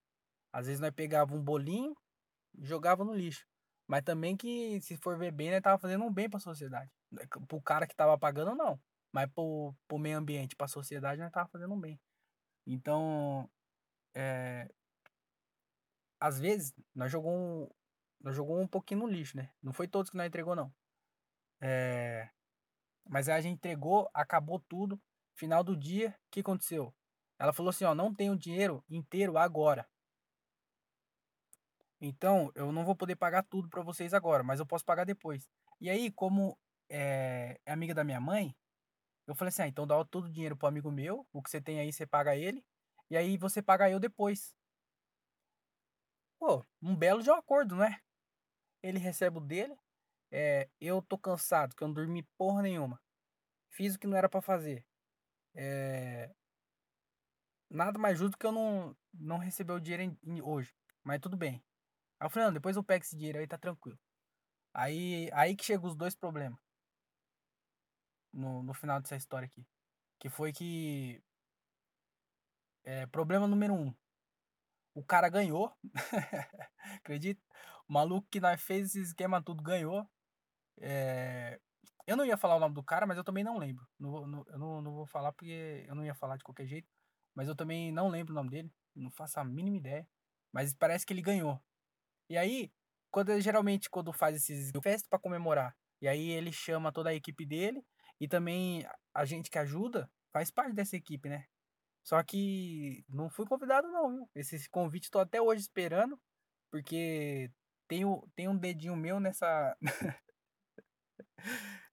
[0.51, 1.97] Às vezes nós pegava um bolinho,
[2.59, 3.47] jogava no lixo.
[3.87, 6.91] Mas também que, se for ver bem, né, tava fazendo um bem pra sociedade.
[7.47, 8.79] Pro cara que tava pagando, não.
[9.13, 11.99] Mas pro, pro meio ambiente, pra sociedade, nós tava fazendo um bem.
[12.65, 13.49] Então,
[14.15, 14.67] é,
[16.19, 17.69] às vezes, nós jogou um,
[18.19, 19.51] nós jogou um pouquinho no lixo, né?
[19.61, 20.73] Não foi todos que nós entregou, não.
[21.61, 22.29] É,
[23.07, 24.99] mas aí a gente entregou, acabou tudo.
[25.35, 26.93] Final do dia, o que aconteceu?
[27.37, 29.87] Ela falou assim, ó, não tenho dinheiro inteiro agora.
[31.99, 35.49] Então, eu não vou poder pagar tudo para vocês agora, mas eu posso pagar depois.
[35.79, 36.57] E aí, como
[36.89, 38.55] é, é amiga da minha mãe,
[39.27, 41.61] eu falei assim: ah, então dá todo o dinheiro pro amigo meu, o que você
[41.61, 42.65] tem aí você paga ele,
[43.09, 44.55] e aí você paga eu depois.
[46.39, 47.99] Pô, um belo de um acordo, não é?
[48.81, 49.75] Ele recebe o dele,
[50.31, 52.99] é, eu tô cansado, que eu não dormi porra nenhuma.
[53.69, 54.85] Fiz o que não era para fazer.
[55.55, 56.33] É,
[57.69, 60.73] nada mais justo que eu não, não receber o dinheiro em, em, hoje.
[61.03, 61.63] Mas tudo bem.
[62.19, 63.99] Aí eu falei, não, depois eu pego esse dinheiro aí, tá tranquilo.
[64.73, 66.59] Aí, aí que chegam os dois problemas.
[68.33, 69.65] No, no final dessa história aqui.
[70.19, 71.21] Que foi que.
[72.83, 73.93] É, problema número um.
[74.93, 75.71] O cara ganhou.
[76.97, 77.41] Acredita?
[77.87, 80.07] O maluco que nós fez esse esquema tudo ganhou.
[80.79, 81.59] É,
[82.07, 83.87] eu não ia falar o nome do cara, mas eu também não lembro.
[83.99, 86.89] Não, não, eu não, não vou falar porque eu não ia falar de qualquer jeito.
[87.35, 88.71] Mas eu também não lembro o nome dele.
[88.95, 90.07] Não faço a mínima ideia.
[90.51, 91.59] Mas parece que ele ganhou.
[92.29, 92.71] E aí,
[93.11, 97.45] quando geralmente quando faz esses festa para comemorar E aí ele chama toda a equipe
[97.45, 97.85] dele
[98.23, 101.45] e também a gente que ajuda faz parte dessa equipe, né?
[102.05, 104.29] Só que não fui convidado não, viu?
[104.33, 106.17] Esse convite tô até hoje esperando,
[106.71, 107.51] porque
[107.85, 109.77] tem, o, tem um dedinho meu nessa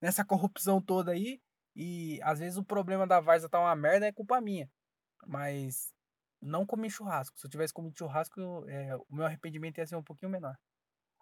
[0.01, 1.43] nessa corrupção toda aí
[1.75, 4.71] e às vezes o problema da Varsa tá uma merda é culpa minha.
[5.27, 5.93] Mas
[6.41, 7.37] não comi churrasco.
[7.41, 10.57] Se eu tivesse comido churrasco, é, o meu arrependimento ia ser um pouquinho menor.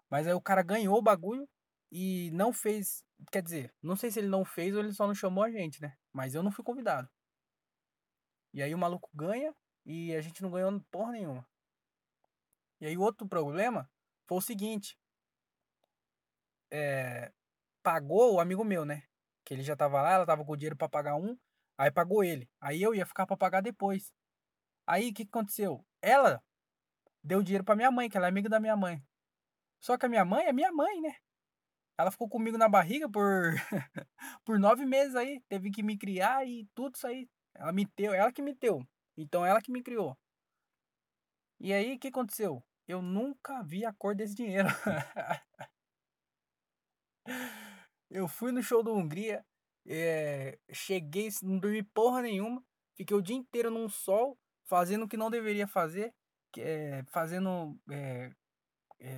[0.07, 1.49] Mas aí o cara ganhou o bagulho
[1.91, 3.03] e não fez.
[3.31, 5.81] Quer dizer, não sei se ele não fez ou ele só não chamou a gente,
[5.81, 5.97] né?
[6.13, 7.09] Mas eu não fui convidado.
[8.53, 9.53] E aí o maluco ganha
[9.85, 11.47] e a gente não ganhou porra nenhuma.
[12.79, 13.89] E aí o outro problema
[14.25, 14.97] foi o seguinte.
[16.71, 17.31] É,
[17.83, 19.03] pagou o amigo meu, né?
[19.43, 21.37] Que ele já tava lá, ela tava com o dinheiro para pagar um,
[21.77, 22.49] aí pagou ele.
[22.61, 24.13] Aí eu ia ficar para pagar depois.
[24.87, 25.85] Aí o que, que aconteceu?
[26.01, 26.41] Ela
[27.23, 29.03] deu dinheiro para minha mãe, que ela é amiga da minha mãe.
[29.79, 31.15] Só que a minha mãe é minha mãe, né?
[31.99, 33.27] Ela ficou comigo na barriga por
[34.45, 37.29] por nove meses aí, teve que me criar e tudo isso aí.
[37.53, 38.87] Ela me deu, ela que me deu.
[39.17, 40.17] Então ela que me criou.
[41.59, 42.63] E aí o que aconteceu?
[42.87, 44.69] Eu nunca vi a cor desse dinheiro.
[48.09, 49.45] eu fui no show do Hungria,
[49.85, 52.63] é, cheguei, não dormi porra nenhuma,
[52.95, 56.15] fiquei o dia inteiro num sol, fazendo o que não deveria fazer,
[56.57, 57.77] é, fazendo.
[57.89, 58.31] É,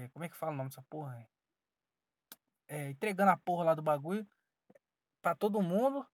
[0.09, 1.29] como é que fala o nome dessa porra?
[2.71, 4.25] É, entregando a porra lá do bagulho
[5.21, 6.07] para todo mundo.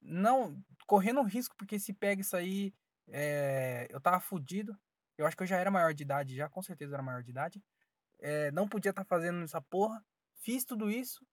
[0.00, 2.72] Não, correndo risco, porque se pega isso aí,
[3.08, 4.74] é, eu tava fudido.
[5.18, 7.30] Eu acho que eu já era maior de idade, já com certeza era maior de
[7.30, 7.62] idade.
[8.18, 10.02] É, não podia estar tá fazendo essa porra.
[10.36, 11.26] Fiz tudo isso.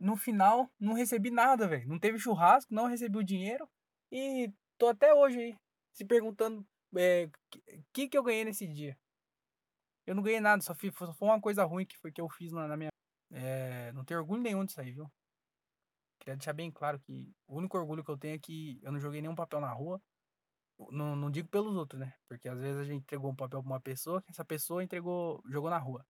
[0.00, 1.88] No final, não recebi nada, velho.
[1.88, 3.70] Não teve churrasco, não recebi o dinheiro.
[4.10, 5.58] E tô até hoje aí,
[5.92, 7.30] se perguntando o é,
[7.92, 8.98] que, que eu ganhei nesse dia.
[10.04, 12.28] Eu não ganhei nada, só, fiz, só foi uma coisa ruim que foi que eu
[12.28, 12.90] fiz na, na minha.
[13.36, 15.12] É, não tenho orgulho nenhum disso aí, viu?
[16.18, 18.98] Queria deixar bem claro que o único orgulho que eu tenho é que eu não
[18.98, 20.00] joguei nenhum papel na rua.
[20.90, 22.14] Não, não digo pelos outros, né?
[22.28, 25.42] Porque às vezes a gente entregou um papel pra uma pessoa, que essa pessoa entregou,
[25.46, 26.06] jogou na rua.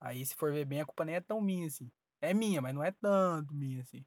[0.00, 1.90] Aí, se for ver bem, a culpa nem é tão minha assim.
[2.20, 4.04] É minha, mas não é tanto minha assim.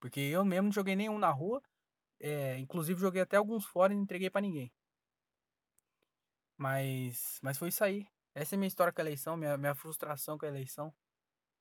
[0.00, 1.62] Porque eu mesmo não joguei nenhum na rua.
[2.20, 4.72] É, inclusive, joguei até alguns fora e não entreguei para ninguém.
[6.56, 8.06] Mas, mas foi isso aí.
[8.34, 10.94] Essa é a minha história com a eleição, minha, minha frustração com a eleição.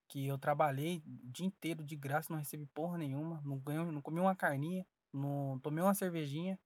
[0.09, 3.41] Que eu trabalhei o dia inteiro de graça, não recebi porra nenhuma.
[3.45, 6.59] Não, ganhei, não comi uma carninha, não tomei uma cervejinha,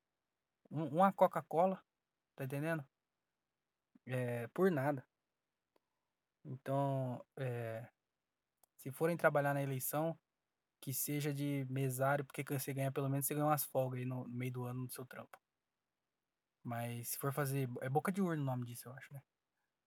[0.72, 1.84] um, uma Coca-Cola.
[2.36, 2.84] Tá entendendo?
[4.06, 5.06] É, por nada.
[6.46, 7.88] Então, é,
[8.78, 10.18] se forem trabalhar na eleição,
[10.82, 14.26] que seja de mesário, porque você ganha pelo menos você ganha umas folgas aí no,
[14.28, 15.38] no meio do ano no seu trampo.
[16.64, 17.70] Mas se for fazer.
[17.82, 19.22] É boca de urna o nome disso, eu acho, né?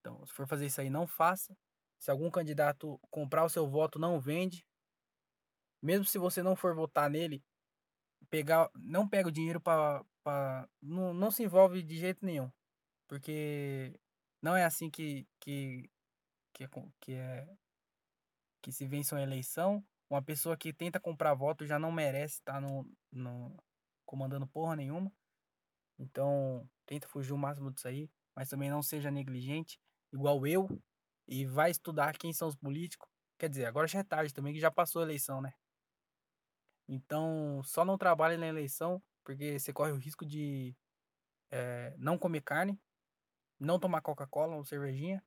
[0.00, 1.56] Então, se for fazer isso aí, não faça.
[1.98, 4.66] Se algum candidato comprar o seu voto, não vende.
[5.82, 7.44] Mesmo se você não for votar nele,
[8.30, 10.04] pegar, não pega o dinheiro para.
[10.82, 12.50] Não, não se envolve de jeito nenhum.
[13.08, 13.98] Porque
[14.42, 15.90] não é assim que, que,
[16.52, 16.68] que, é,
[17.00, 17.56] que, é,
[18.62, 19.84] que se vence uma eleição.
[20.08, 23.56] Uma pessoa que tenta comprar voto já não merece estar no, no
[24.04, 25.12] comandando porra nenhuma.
[25.98, 29.80] Então, tenta fugir o máximo disso aí, mas também não seja negligente,
[30.12, 30.68] igual eu,
[31.26, 33.08] e vai estudar quem são os políticos.
[33.38, 35.52] Quer dizer, agora já é tarde também, que já passou a eleição, né?
[36.88, 40.74] Então, só não trabalhe na eleição, porque você corre o risco de
[41.50, 42.80] é, não comer carne,
[43.58, 45.22] não tomar Coca-Cola ou cervejinha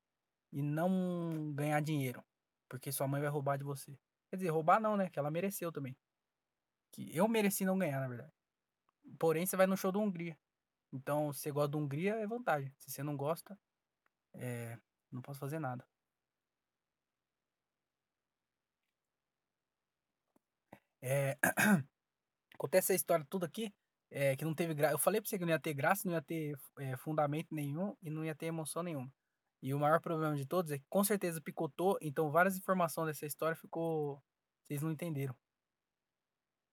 [0.52, 2.24] e não ganhar dinheiro,
[2.68, 3.98] porque sua mãe vai roubar de você.
[4.30, 5.10] Quer dizer, roubar não, né?
[5.10, 5.98] Que ela mereceu também.
[6.92, 8.34] Que eu mereci não ganhar, na verdade.
[9.18, 10.38] Porém, você vai no show do Hungria.
[10.92, 12.74] Então, se você gosta do Hungria, é vantagem.
[12.78, 13.60] Se você não gosta,
[14.34, 14.78] é,
[15.12, 15.86] não posso fazer nada.
[21.02, 21.38] É,
[22.54, 23.74] acontece essa história tudo aqui,
[24.12, 24.94] é, que não teve graça.
[24.94, 27.96] Eu falei pra você que não ia ter graça, não ia ter é, fundamento nenhum
[28.02, 29.12] e não ia ter emoção nenhuma.
[29.62, 33.26] E o maior problema de todos é que com certeza picotou, então várias informações dessa
[33.26, 34.22] história ficou.
[34.68, 35.36] Vocês não entenderam.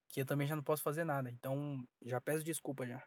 [0.08, 1.30] Que eu também já não posso fazer nada.
[1.30, 3.02] Então, já peço desculpa já.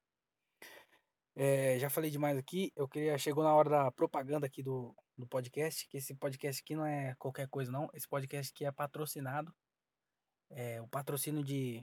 [1.41, 2.69] É, já falei demais aqui.
[2.75, 3.17] Eu queria.
[3.17, 5.87] Chegou na hora da propaganda aqui do, do podcast.
[5.87, 7.89] Que esse podcast aqui não é qualquer coisa, não.
[7.93, 9.55] Esse podcast aqui é patrocinado.
[10.49, 11.81] É, o patrocínio de.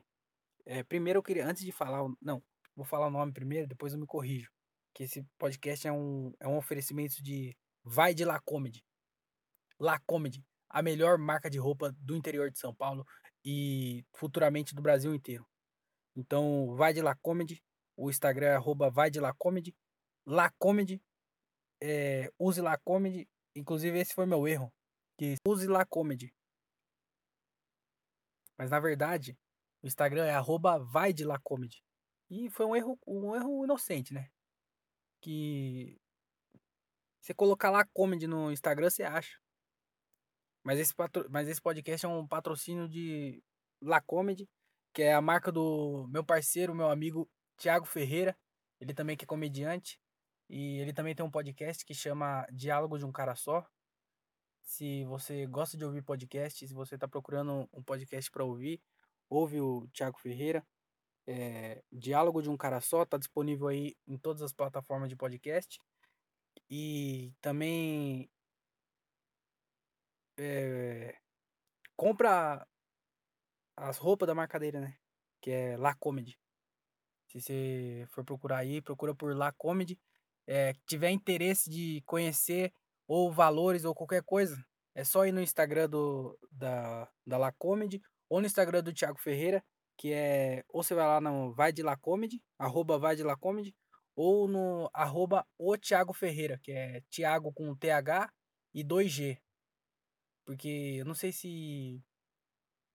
[0.66, 1.46] É, primeiro eu queria.
[1.46, 2.06] Antes de falar.
[2.20, 2.42] Não,
[2.76, 4.50] vou falar o nome primeiro, depois eu me corrijo.
[4.92, 8.84] Que esse podcast é um, é um oferecimento de Vai de La Comedy.
[9.80, 13.06] La Comedy, a melhor marca de roupa do interior de São Paulo
[13.42, 15.46] e futuramente do Brasil inteiro.
[16.14, 17.62] Então, vai de La Comedy.
[17.96, 19.74] O Instagram é arroba vai de La Comedy.
[20.26, 21.02] La Comedy.
[21.82, 23.28] É, use La Comedy.
[23.54, 24.72] Inclusive, esse foi meu erro.
[25.18, 26.32] Que use La Comedy.
[28.58, 29.38] Mas na verdade,
[29.82, 31.82] o Instagram é arroba vai de lá comedy.
[32.30, 34.30] E foi um erro, um erro inocente, né?
[35.20, 36.00] Que
[37.20, 39.38] você colocar lá comedy no Instagram, você acha.
[40.64, 41.28] Mas esse, patro...
[41.30, 43.42] Mas esse podcast é um patrocínio de
[43.80, 44.48] La Comedy,
[44.92, 48.36] que é a marca do meu parceiro, meu amigo Tiago Ferreira.
[48.80, 50.00] Ele também que é comediante.
[50.48, 53.66] E ele também tem um podcast que chama Diálogo de um Cara Só.
[54.62, 58.80] Se você gosta de ouvir podcast, se você está procurando um podcast para ouvir,
[59.28, 60.66] ouve o Tiago Ferreira.
[61.26, 65.80] É, Diálogo de um Cara Só está disponível aí em todas as plataformas de podcast.
[66.70, 68.30] E também
[70.38, 71.16] é,
[71.96, 72.66] compra
[73.76, 74.96] as roupas da marca dele, né?
[75.40, 76.38] Que é La Comedy.
[77.28, 79.98] Se você for procurar aí, procura por La Comedy.
[80.46, 82.72] É, tiver interesse de conhecer
[83.08, 84.64] ou valores ou qualquer coisa,
[84.94, 89.18] é só ir no Instagram do, da, da La Comedy ou no Instagram do Thiago
[89.18, 89.62] Ferreira,
[89.96, 90.64] que é.
[90.68, 93.74] Ou você vai lá no Vai de La Comedy, arroba Vai de La Comedy,
[94.14, 98.32] ou no arroba o Thiago Ferreira, que é Thiago com TH
[98.74, 99.38] e 2G.
[100.44, 102.02] Porque eu não sei se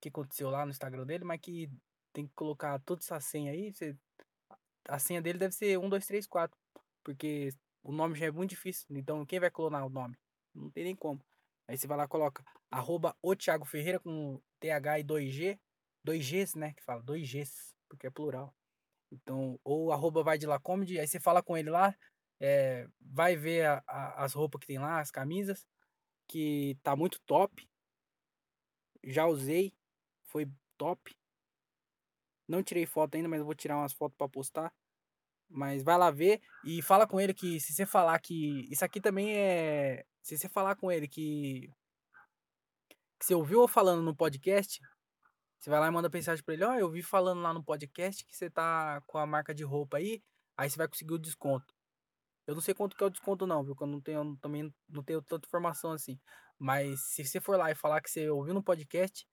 [0.01, 1.69] que aconteceu lá no Instagram dele, mas que
[2.13, 3.73] tem que colocar toda essa senha aí.
[3.73, 3.95] Você,
[4.87, 6.57] a senha dele deve ser 1, 2, 3, 4.
[7.03, 7.49] Porque
[7.83, 8.85] o nome já é muito difícil.
[8.91, 10.17] Então quem vai clonar o nome?
[10.53, 11.23] Não tem nem como.
[11.67, 15.59] Aí você vai lá coloca arroba o Thiago Ferreira com TH e 2G.
[16.05, 16.73] 2Gs, né?
[16.73, 18.53] Que fala 2Gs, porque é plural.
[19.11, 21.93] Então, ou arroba vai de lá comedy, aí você fala com ele lá,
[22.39, 25.67] é, vai ver a, a, as roupas que tem lá, as camisas,
[26.27, 27.69] que tá muito top.
[29.03, 29.73] Já usei,
[30.27, 31.13] foi top.
[32.47, 34.73] Não tirei foto ainda, mas vou tirar umas fotos para postar.
[35.49, 39.01] Mas vai lá ver e fala com ele que se você falar que isso aqui
[39.01, 41.69] também é, se você falar com ele que
[43.19, 44.81] que você ouviu eu falando no podcast,
[45.59, 47.63] você vai lá e manda mensagem para ele, ó, oh, eu vi falando lá no
[47.63, 50.23] podcast que você tá com a marca de roupa aí,
[50.57, 51.71] aí você vai conseguir o desconto.
[52.47, 53.75] Eu não sei quanto que é o desconto não, viu?
[53.75, 56.19] Porque eu não tenho, também não tenho tanta informação assim.
[56.57, 59.27] Mas se você for lá e falar que você ouviu no podcast,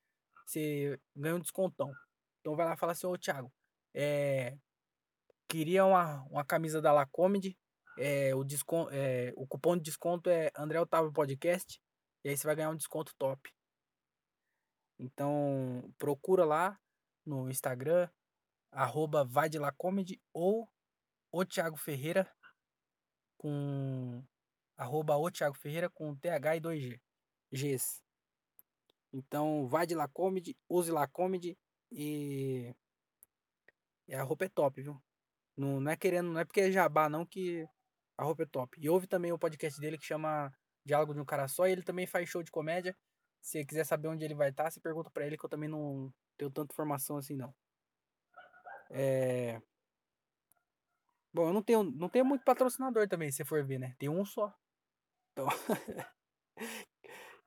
[0.46, 1.90] você ganha um descontão.
[2.48, 3.52] Então vai lá e fala assim, ô Thiago,
[3.92, 4.56] é,
[5.46, 7.58] queria uma, uma camisa da La Comedy,
[7.98, 11.78] é, o, desconto, é, o cupom de desconto é André Otávio Podcast,
[12.24, 13.52] e aí você vai ganhar um desconto top.
[14.98, 16.80] Então procura lá
[17.22, 18.08] no Instagram,
[18.72, 20.66] arroba vai de La Comedy ou
[21.30, 22.26] o Thiago Ferreira
[23.36, 24.24] com
[24.74, 27.00] arroba o Thiago Ferreira com TH e 2G.
[27.52, 28.02] Gs.
[29.12, 31.54] Então vai de La Comedy, use La Comedy
[31.90, 32.74] e...
[34.06, 35.00] e a roupa é top, viu?
[35.56, 37.66] Não, não é querendo, não é porque é jabá não que
[38.16, 38.78] a roupa é top.
[38.80, 40.52] E ouve também o podcast dele que chama
[40.84, 42.96] Diálogo de um Cara Só e ele também faz show de comédia.
[43.40, 46.12] Se quiser saber onde ele vai estar, você pergunta para ele que eu também não
[46.36, 47.54] tenho tanta informação assim não.
[48.90, 49.60] É...
[51.32, 53.94] Bom, eu não tenho, não tenho muito patrocinador também, se for ver, né?
[53.98, 54.52] Tem um só.
[55.32, 55.46] Então,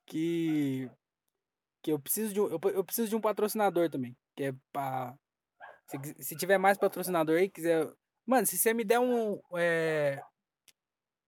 [0.05, 0.89] que
[1.81, 5.15] que eu preciso de um, eu, eu preciso de um patrocinador também, que é para
[5.85, 7.87] se, se tiver mais patrocinador aí, quiser,
[8.25, 10.19] mano, se você me der um é,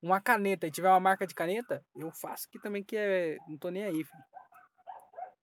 [0.02, 3.58] uma caneta e tiver uma marca de caneta, eu faço aqui também que é, não
[3.58, 4.24] tô nem aí, filho.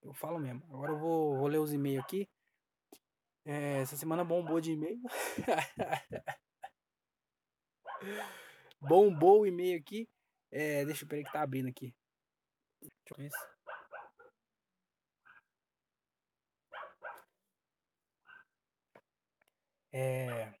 [0.03, 0.61] Eu falo mesmo.
[0.65, 2.27] Agora eu vou, vou ler os e-mails aqui.
[3.45, 4.99] É, essa semana bombou de e-mail.
[8.81, 10.09] bombou o e-mail aqui.
[10.51, 11.93] É, deixa eu ver que tá abrindo aqui.
[12.81, 13.29] Deixa eu ver
[19.93, 20.53] É,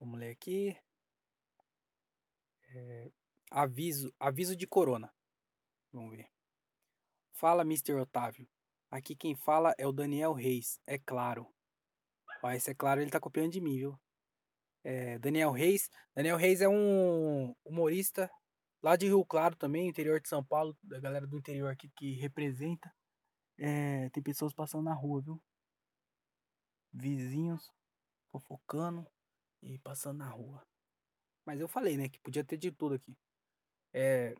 [0.00, 0.76] vamos ler aqui.
[2.74, 3.10] É,
[3.50, 5.12] aviso, aviso de corona.
[5.92, 6.28] Vamos ver.
[7.32, 7.94] Fala, Mr.
[7.94, 8.48] Otávio.
[8.90, 11.46] Aqui quem fala é o Daniel Reis, é claro.
[12.42, 14.00] Ó, esse é claro, ele tá copiando de mim, viu?
[14.82, 15.88] É, Daniel Reis.
[16.14, 18.30] Daniel Reis é um humorista
[18.82, 22.14] lá de Rio Claro também, interior de São Paulo, da galera do interior aqui que
[22.14, 22.92] representa.
[23.58, 25.42] É, tem pessoas passando na rua, viu?
[26.92, 27.77] Vizinhos
[28.40, 29.06] fofocando
[29.62, 30.62] e passando na rua.
[31.44, 33.16] Mas eu falei, né, que podia ter de tudo aqui.
[33.92, 34.34] É,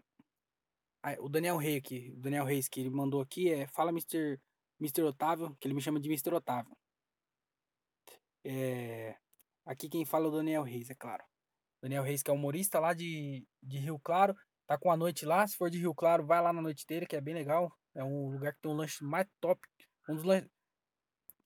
[1.20, 4.38] o Daniel Reis aqui, o Daniel Reis que ele mandou aqui é fala Mr.
[4.80, 5.02] Mr.
[5.02, 6.34] Otávio, que ele me chama de Mr.
[6.34, 6.76] Otávio.
[8.44, 9.16] É,
[9.64, 11.24] aqui quem fala é o Daniel Reis, é claro.
[11.82, 14.34] Daniel Reis que é humorista lá de, de Rio Claro,
[14.66, 17.06] tá com a noite lá, se for de Rio Claro, vai lá na noite dele,
[17.06, 17.72] que é bem legal.
[17.94, 19.60] É um lugar que tem um lanche mais top,
[20.08, 20.50] um dos lanches,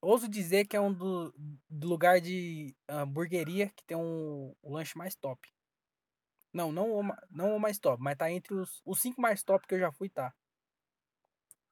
[0.02, 1.32] ouso dizer que é um do,
[1.70, 5.48] do lugar de hamburgueria que tem um, o lanche mais top.
[6.52, 9.66] Não, não o, não o mais top, mas tá entre os, os cinco mais top
[9.66, 10.34] que eu já fui, tá.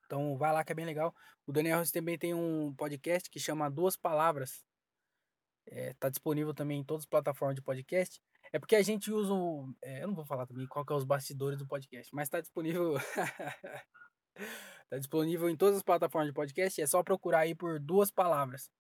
[0.07, 1.15] Então vai lá que é bem legal.
[1.47, 4.65] O Daniel Reis também tem um podcast que chama Duas Palavras.
[5.67, 8.21] É, tá disponível também em todas as plataformas de podcast.
[8.53, 9.33] É porque a gente usa.
[9.33, 12.29] Um, é, eu não vou falar também qual que é os bastidores do podcast, mas
[12.29, 12.95] tá disponível.
[14.91, 16.83] tá disponível em todas as plataformas de podcast.
[16.83, 18.71] É só procurar aí por duas palavras.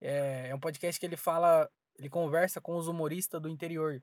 [0.00, 1.70] É, é um podcast que ele fala.
[1.96, 4.02] Ele conversa com os humoristas do interior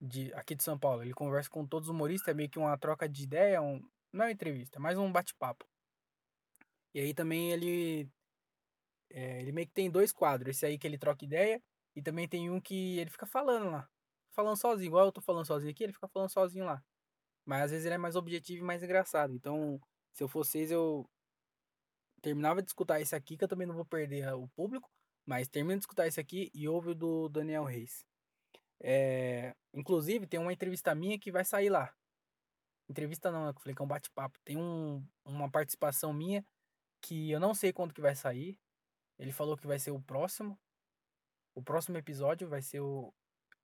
[0.00, 1.02] de aqui de São Paulo.
[1.02, 3.80] Ele conversa com todos os humoristas, é meio que uma troca de ideia, um,
[4.12, 5.64] não é uma entrevista, é mais um bate-papo.
[6.94, 8.10] E aí também ele
[9.10, 11.62] é, ele meio que tem dois quadros, esse aí que ele troca ideia
[11.94, 13.88] e também tem um que ele fica falando lá,
[14.32, 16.82] falando sozinho, igual eu tô falando sozinho aqui, ele fica falando sozinho lá.
[17.44, 19.34] Mas às vezes ele é mais objetivo e mais engraçado.
[19.34, 19.80] Então,
[20.12, 21.08] se eu fosse vocês, eu
[22.20, 24.90] terminava de escutar esse aqui, que eu também não vou perder o público,
[25.26, 28.06] mas termina de escutar esse aqui e ouve o do Daniel Reis.
[28.80, 31.94] É, inclusive, tem uma entrevista minha que vai sair lá.
[32.88, 34.38] Entrevista não, eu falei que é um bate-papo.
[34.44, 36.44] Tem um, uma participação minha
[37.00, 38.58] que eu não sei quando que vai sair.
[39.18, 40.58] Ele falou que vai ser o próximo.
[41.54, 43.12] O próximo episódio vai ser o,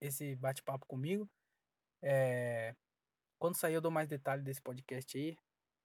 [0.01, 1.29] esse bate-papo comigo.
[2.01, 2.75] É,
[3.39, 5.37] quando sair eu dou mais detalhes desse podcast aí.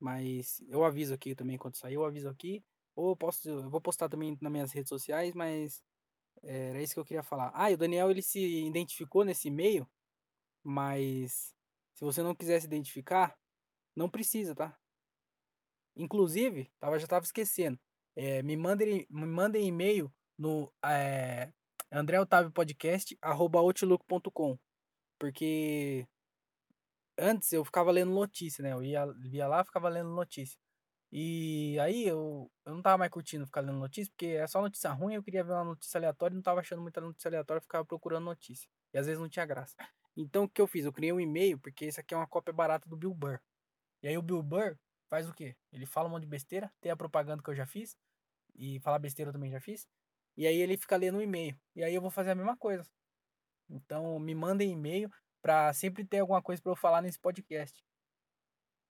[0.04, 2.62] Mas eu aviso aqui também quando sair, eu aviso aqui.
[2.94, 5.82] Ou eu, posso, eu vou postar também nas minhas redes sociais, mas
[6.44, 7.54] era isso que eu queria falar.
[7.56, 9.90] Ah, e o Daniel ele se identificou nesse e-mail,
[10.62, 11.56] mas
[11.94, 13.34] se você não quiser se identificar,
[13.96, 14.78] não precisa, tá?
[15.96, 17.80] Inclusive, tava, já tava esquecendo.
[18.14, 21.50] É, me mandem me mandem e-mail no é,
[21.92, 24.60] andreotaviopodcast.outlook.com
[25.18, 26.06] Porque
[27.18, 28.74] antes eu ficava lendo notícia, né?
[28.74, 30.58] Eu ia, via lá ficava lendo notícia.
[31.12, 34.92] E aí eu, eu não tava mais curtindo ficar lendo notícia, porque é só notícia
[34.92, 38.26] ruim, eu queria ver uma notícia aleatória não tava achando muita notícia aleatória, ficava procurando
[38.26, 38.68] notícia.
[38.94, 39.76] E às vezes não tinha graça.
[40.18, 40.86] Então o que eu fiz?
[40.86, 43.40] Eu criei um e-mail, porque esse aqui é uma cópia barata do Bill Burr.
[44.02, 44.78] E aí o Bill Burr
[45.10, 45.56] faz o quê?
[45.72, 47.96] Ele fala um monte de besteira, tem a propaganda que eu já fiz,
[48.56, 49.88] e falar besteira eu também já fiz.
[50.36, 51.56] E aí ele fica lendo um e-mail.
[51.76, 52.86] E aí eu vou fazer a mesma coisa.
[53.70, 55.12] Então me mandem e-mail
[55.44, 57.86] para sempre ter alguma coisa para eu falar nesse podcast.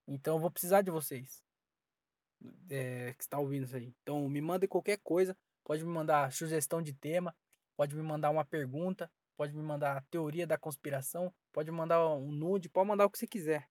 [0.08, 1.44] Então eu vou precisar de vocês
[2.70, 3.94] é, que está ouvindo isso aí.
[4.04, 7.36] Então me mande qualquer coisa, pode me mandar sugestão de tema,
[7.76, 12.32] pode me mandar uma pergunta, pode me mandar teoria da conspiração, pode me mandar um
[12.32, 13.68] nude, pode mandar o que você quiser.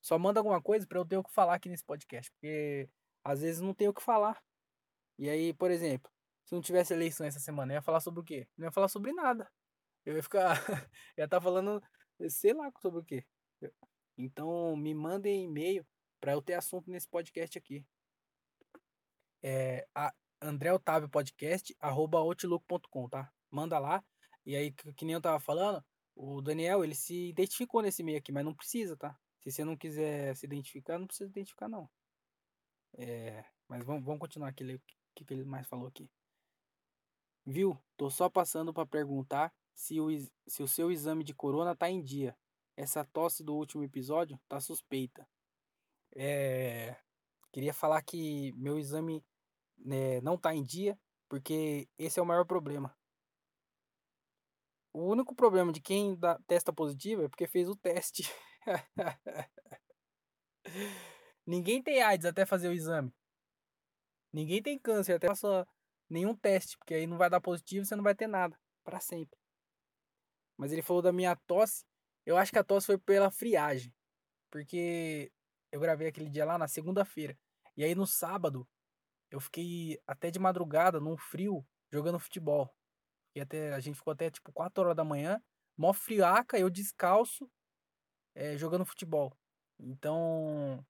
[0.00, 2.88] Só manda alguma coisa para eu ter o que falar aqui nesse podcast, porque
[3.24, 4.40] às vezes não tenho o que falar.
[5.18, 6.10] E aí, por exemplo,
[6.44, 8.48] se não tivesse eleição essa semana, eu ia falar sobre o quê?
[8.56, 9.50] Não ia falar sobre nada.
[10.04, 10.54] Eu ia ficar.
[11.18, 11.82] ia estar tá falando,
[12.28, 13.24] sei lá sobre o quê.
[14.16, 15.86] Então, me mandem e-mail
[16.20, 17.84] para eu ter assunto nesse podcast aqui
[19.42, 23.32] é, a André Otávio Podcast, arroba outlook.com, tá?
[23.50, 24.02] Manda lá.
[24.44, 28.32] E aí, que, nem eu tava falando, o Daniel, ele se identificou nesse meio aqui,
[28.32, 29.18] mas não precisa, tá?
[29.40, 31.88] Se você não quiser se identificar, não precisa identificar, não.
[32.94, 34.80] É, mas vamos, vamos continuar aqui, o
[35.14, 36.10] que, que ele mais falou aqui.
[37.46, 37.78] Viu?
[37.96, 40.08] Tô só passando para perguntar se o,
[40.46, 42.36] se o seu exame de corona tá em dia.
[42.76, 45.26] Essa tosse do último episódio tá suspeita.
[46.14, 46.94] É,
[47.50, 49.24] queria falar que meu exame
[49.78, 51.00] né, não tá em dia,
[51.30, 52.94] porque esse é o maior problema.
[54.92, 58.24] O único problema de quem dá, testa positivo é porque fez o teste.
[61.46, 63.14] Ninguém tem AIDS até fazer o exame.
[64.30, 65.66] Ninguém tem câncer até fazer
[66.06, 69.40] nenhum teste, porque aí não vai dar positivo, você não vai ter nada para sempre.
[70.60, 71.86] Mas ele falou da minha tosse.
[72.26, 73.94] Eu acho que a tosse foi pela friagem,
[74.50, 75.32] porque
[75.72, 77.34] eu gravei aquele dia lá na segunda-feira.
[77.78, 78.68] E aí no sábado
[79.30, 82.70] eu fiquei até de madrugada, num frio, jogando futebol.
[83.34, 85.42] E até, a gente ficou até tipo 4 horas da manhã,
[85.78, 87.50] mó friaca, eu descalço,
[88.34, 89.34] é, jogando futebol.
[89.78, 90.84] Então,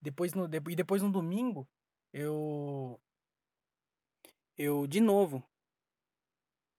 [0.00, 1.68] depois no, e depois no domingo,
[2.12, 3.00] eu
[4.56, 5.42] eu de novo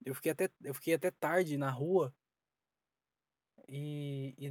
[0.05, 2.13] eu fiquei até eu fiquei até tarde na rua
[3.67, 4.47] e, e,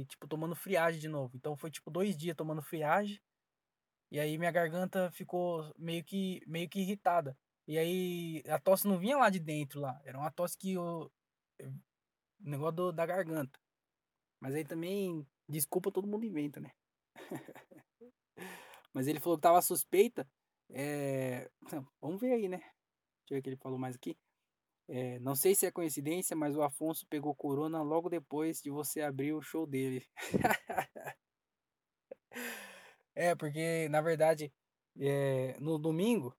[0.00, 3.20] e tipo tomando friagem de novo então foi tipo dois dias tomando friagem
[4.10, 7.36] e aí minha garganta ficou meio que, meio que irritada.
[7.66, 10.00] E aí a tosse não vinha lá de dentro lá.
[10.04, 11.10] Era uma tosse que o
[12.38, 13.58] negócio do, da garganta.
[14.40, 16.70] Mas aí também, desculpa, todo mundo inventa, né?
[18.94, 20.28] Mas ele falou que tava suspeita.
[20.70, 21.50] É...
[22.00, 22.58] Vamos ver aí, né?
[22.58, 24.16] Deixa eu ver o que ele falou mais aqui.
[24.88, 29.00] É, não sei se é coincidência, mas o Afonso pegou corona logo depois de você
[29.02, 30.06] abrir o show dele.
[33.14, 34.52] É, porque, na verdade,
[34.98, 36.36] é, no domingo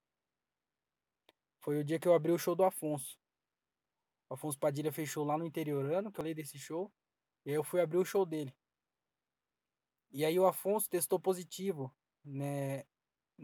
[1.59, 3.17] foi o dia que eu abri o show do Afonso.
[4.29, 6.91] O Afonso Padilha fez show lá no interiorano, que eu falei desse show.
[7.45, 8.53] E aí eu fui abrir o show dele.
[10.11, 11.93] E aí o Afonso testou positivo
[12.23, 12.83] né,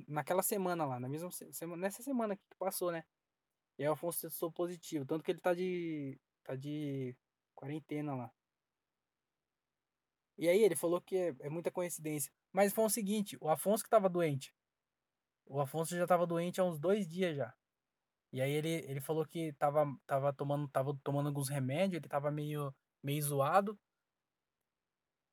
[0.07, 3.03] naquela semana lá, na mesma semana, nessa semana que passou, né?
[3.77, 7.15] E aí o Afonso testou positivo, tanto que ele tá de tá de
[7.55, 8.31] quarentena lá.
[10.37, 12.31] E aí ele falou que é, é muita coincidência.
[12.51, 14.53] Mas foi o seguinte, o Afonso que tava doente.
[15.45, 17.53] O Afonso já tava doente há uns dois dias já.
[18.31, 22.31] E aí ele, ele falou que tava, tava, tomando, tava tomando alguns remédios, ele tava
[22.31, 23.79] meio, meio zoado.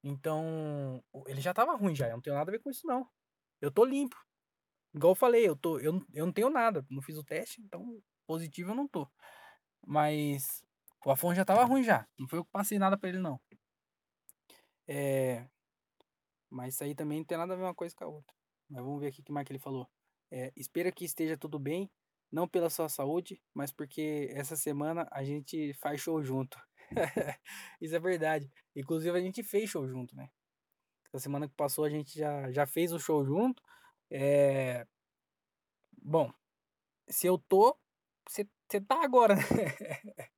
[0.02, 3.08] Então, ele já tava ruim já, eu não tenho nada a ver com isso não.
[3.60, 4.16] Eu tô limpo.
[4.94, 8.02] Igual eu falei, eu, tô, eu, eu não tenho nada, não fiz o teste, então
[8.30, 9.10] positivo eu não tô.
[9.84, 10.64] Mas
[11.04, 13.40] o Afonso já tava ruim já, não foi eu que passei nada pra ele não.
[14.86, 15.48] É,
[16.48, 18.32] mas isso aí também não tem nada a ver uma coisa com a outra.
[18.68, 19.90] Mas vamos ver aqui o que mais que ele falou.
[20.30, 21.90] É, espero que esteja tudo bem,
[22.30, 26.56] não pela sua saúde, mas porque essa semana a gente faz show junto.
[27.80, 28.48] Isso é verdade.
[28.76, 30.30] Inclusive a gente fez show junto, né?
[31.06, 33.60] Essa semana que passou a gente já, já fez o show junto.
[34.08, 34.86] É...
[36.00, 36.32] Bom,
[37.08, 37.76] se eu tô,
[38.30, 39.42] você tá agora, né?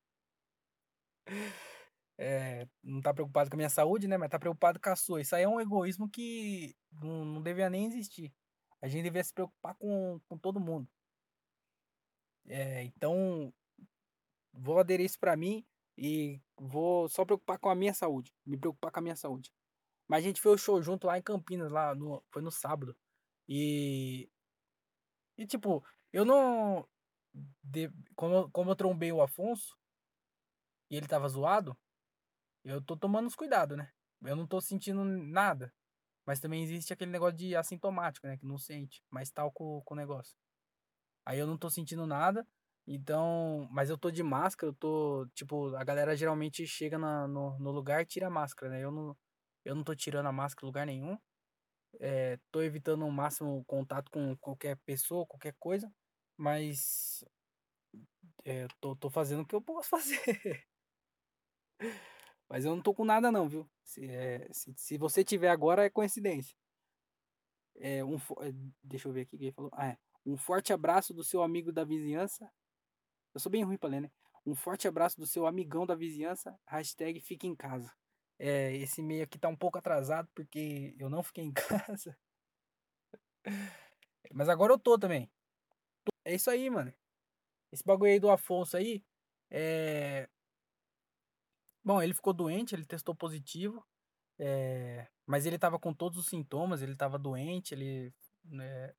[2.19, 4.17] É, não tá preocupado com a minha saúde, né?
[4.17, 5.21] Mas tá preocupado com a sua.
[5.21, 8.33] Isso aí é um egoísmo que não, não devia nem existir.
[8.81, 10.89] A gente devia se preocupar com, com todo mundo.
[12.47, 13.53] É, então,
[14.53, 15.65] vou aderir isso pra mim
[15.99, 18.33] e vou só preocupar com a minha saúde.
[18.47, 19.51] Me preocupar com a minha saúde.
[20.07, 22.97] Mas a gente fez o show junto lá em Campinas, lá no, foi no sábado.
[23.49, 24.29] E.
[25.37, 26.87] E tipo, eu não.
[27.63, 29.77] De, como, como eu trombei o Afonso
[30.91, 31.77] e ele tava zoado,
[32.65, 33.91] eu tô tomando os cuidados, né?
[34.23, 35.73] Eu não tô sentindo nada.
[36.25, 38.37] Mas também existe aquele negócio de assintomático, né?
[38.37, 40.37] Que não sente, mas tal com, com o negócio.
[41.25, 42.47] Aí eu não tô sentindo nada.
[42.87, 47.57] Então, mas eu tô de máscara, eu tô, tipo, a galera geralmente chega na, no,
[47.59, 48.83] no lugar e tira a máscara, né?
[48.83, 49.17] Eu não,
[49.65, 51.17] eu não tô tirando a máscara em lugar nenhum.
[52.01, 55.93] É, tô evitando o máximo contato com qualquer pessoa, qualquer coisa,
[56.43, 57.25] mas
[58.45, 60.67] é, tô, tô fazendo o que eu posso fazer.
[62.49, 63.71] mas eu não tô com nada não, viu?
[63.85, 66.57] Se, é, se, se você tiver agora, é coincidência.
[67.77, 68.19] É, um,
[68.83, 69.71] deixa eu ver aqui o que ele falou.
[69.73, 69.99] Ah, é.
[70.27, 72.51] Um forte abraço do seu amigo da vizinhança.
[73.33, 74.11] Eu sou bem ruim pra ler, né?
[74.45, 76.59] Um forte abraço do seu amigão da vizinhança.
[76.67, 77.93] Hashtag fique em casa.
[78.37, 81.53] É, esse e-mail aqui tá um pouco atrasado porque eu não fiquei em
[81.95, 82.19] casa.
[84.33, 85.31] Mas agora eu tô também.
[86.25, 86.93] É isso aí, mano.
[87.73, 89.05] Esse bagulho aí do Afonso aí.
[89.51, 90.29] É.
[91.85, 93.85] Bom, ele ficou doente, ele testou positivo.
[94.39, 95.09] É...
[95.27, 98.13] Mas ele tava com todos os sintomas, ele tava doente, ele
[98.45, 98.95] né,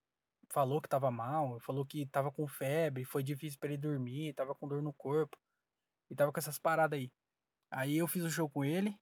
[0.50, 4.56] falou que tava mal, falou que tava com febre, foi difícil para ele dormir, tava
[4.56, 5.38] com dor no corpo.
[6.10, 7.12] E tava com essas paradas aí.
[7.72, 8.96] Aí eu fiz o show com ele.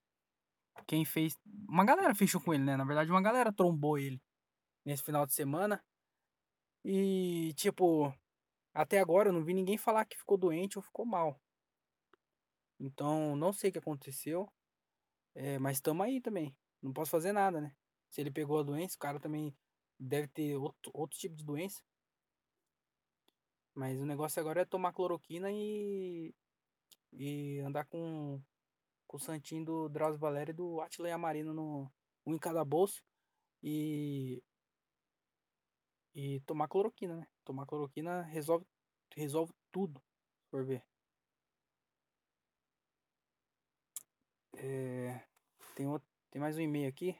[0.87, 1.35] Quem fez.
[1.67, 2.77] Uma galera fez show com ele, né?
[2.77, 4.21] Na verdade, uma galera trombou ele
[4.85, 5.83] nesse final de semana.
[6.83, 8.13] E, tipo,
[8.73, 11.39] até agora eu não vi ninguém falar que ficou doente ou ficou mal.
[12.79, 14.51] Então, não sei o que aconteceu.
[15.35, 16.55] É, mas estamos aí também.
[16.81, 17.75] Não posso fazer nada, né?
[18.09, 19.55] Se ele pegou a doença, o cara também
[19.99, 21.81] deve ter outro, outro tipo de doença.
[23.73, 26.33] Mas o negócio agora é tomar cloroquina e.
[27.13, 28.41] E andar com,
[29.05, 31.91] com o santinho do Drauzio Valério e do Atila Amarino no,
[32.25, 33.03] um em cada bolso.
[33.63, 34.41] E.
[36.13, 37.27] E tomar cloroquina, né?
[37.45, 38.65] Tomar cloroquina resolve,
[39.15, 40.01] resolve tudo,
[40.49, 40.83] por ver.
[44.57, 45.23] É,
[45.75, 47.17] tem, outro, tem mais um e-mail aqui.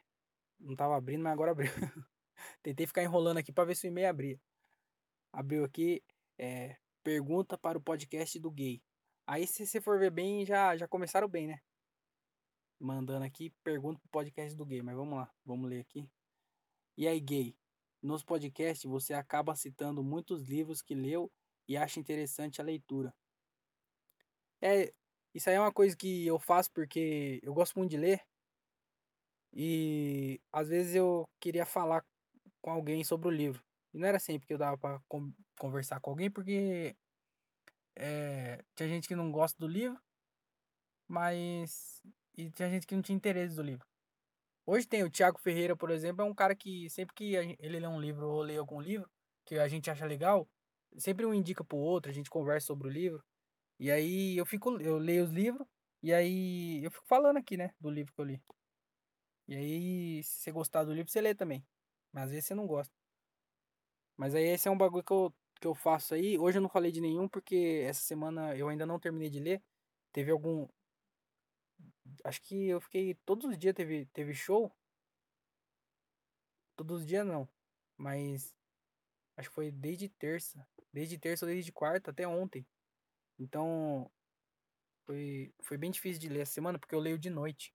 [0.60, 1.70] Não tava abrindo, mas agora abriu.
[2.62, 4.40] Tentei ficar enrolando aqui para ver se o e-mail abria.
[5.32, 6.04] Abriu aqui,
[6.38, 8.82] é, pergunta para o podcast do gay.
[9.26, 11.60] Aí se você for ver bem, já, já começaram bem, né?
[12.78, 14.82] Mandando aqui, pergunta pro podcast do gay.
[14.82, 16.08] Mas vamos lá, vamos ler aqui.
[16.96, 17.56] E aí, gay?
[18.02, 21.30] Nos podcasts você acaba citando muitos livros que leu
[21.68, 23.14] e acha interessante a leitura.
[24.60, 24.92] É,
[25.34, 28.20] isso aí é uma coisa que eu faço porque eu gosto muito de ler.
[29.52, 32.04] E às vezes eu queria falar
[32.60, 33.62] com alguém sobre o livro.
[33.92, 35.00] E não era sempre que eu dava para
[35.58, 36.96] conversar com alguém, porque
[37.94, 40.00] é, tinha gente que não gosta do livro,
[41.06, 42.02] mas.
[42.36, 43.86] E tinha gente que não tinha interesse do livro.
[44.66, 47.86] Hoje tem o Thiago Ferreira, por exemplo, é um cara que sempre que ele lê
[47.86, 49.10] um livro ou lê algum livro
[49.44, 50.48] que a gente acha legal,
[50.98, 53.24] sempre um indica pro outro, a gente conversa sobre o livro.
[53.78, 55.66] E aí eu fico, eu leio os livros
[56.02, 58.42] e aí eu fico falando aqui, né, do livro que eu li.
[59.48, 61.64] E aí, se você gostar do livro, você lê também.
[62.12, 62.92] Mas às vezes você não gosta.
[64.16, 66.38] Mas aí esse é um bagulho que eu, que eu faço aí.
[66.38, 69.62] Hoje eu não falei de nenhum porque essa semana eu ainda não terminei de ler.
[70.12, 70.68] Teve algum.
[72.24, 73.14] Acho que eu fiquei.
[73.26, 74.72] Todos os dias teve, teve show.
[76.76, 77.48] Todos os dias não.
[77.96, 78.54] mas
[79.36, 80.66] acho que foi desde terça.
[80.92, 82.66] Desde terça desde quarta até ontem.
[83.38, 84.10] Então,
[85.06, 87.74] foi, foi bem difícil de ler essa semana porque eu leio de noite.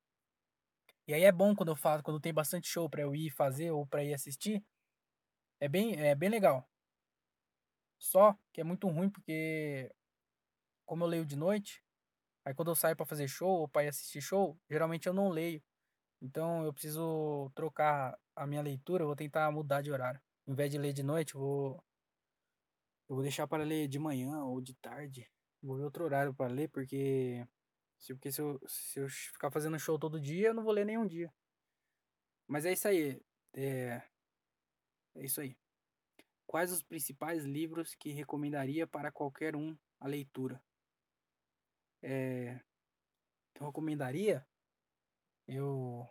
[1.07, 3.71] E aí é bom quando eu faço, quando tem bastante show para eu ir fazer
[3.71, 4.63] ou para ir assistir.
[5.59, 6.69] É bem, é bem legal.
[7.97, 9.91] Só que é muito ruim porque
[10.85, 11.83] como eu leio de noite,
[12.47, 15.29] aí quando eu saio para fazer show ou para ir assistir show, geralmente eu não
[15.29, 15.61] leio.
[16.21, 20.21] Então eu preciso trocar a minha leitura, eu vou tentar mudar de horário.
[20.47, 21.83] Em vez de ler de noite, eu vou
[23.09, 25.29] eu vou deixar para ler de manhã ou de tarde.
[25.61, 27.45] Vou ver outro horário para ler porque
[27.99, 30.85] se, porque se eu, se eu ficar fazendo show todo dia, eu não vou ler
[30.85, 31.33] nenhum dia.
[32.47, 33.21] Mas é isso aí.
[33.53, 34.01] É,
[35.15, 35.57] é isso aí.
[36.45, 40.61] Quais os principais livros que recomendaria para qualquer um a leitura?
[42.01, 42.59] É,
[43.53, 44.45] que eu recomendaria?
[45.47, 46.07] Eu.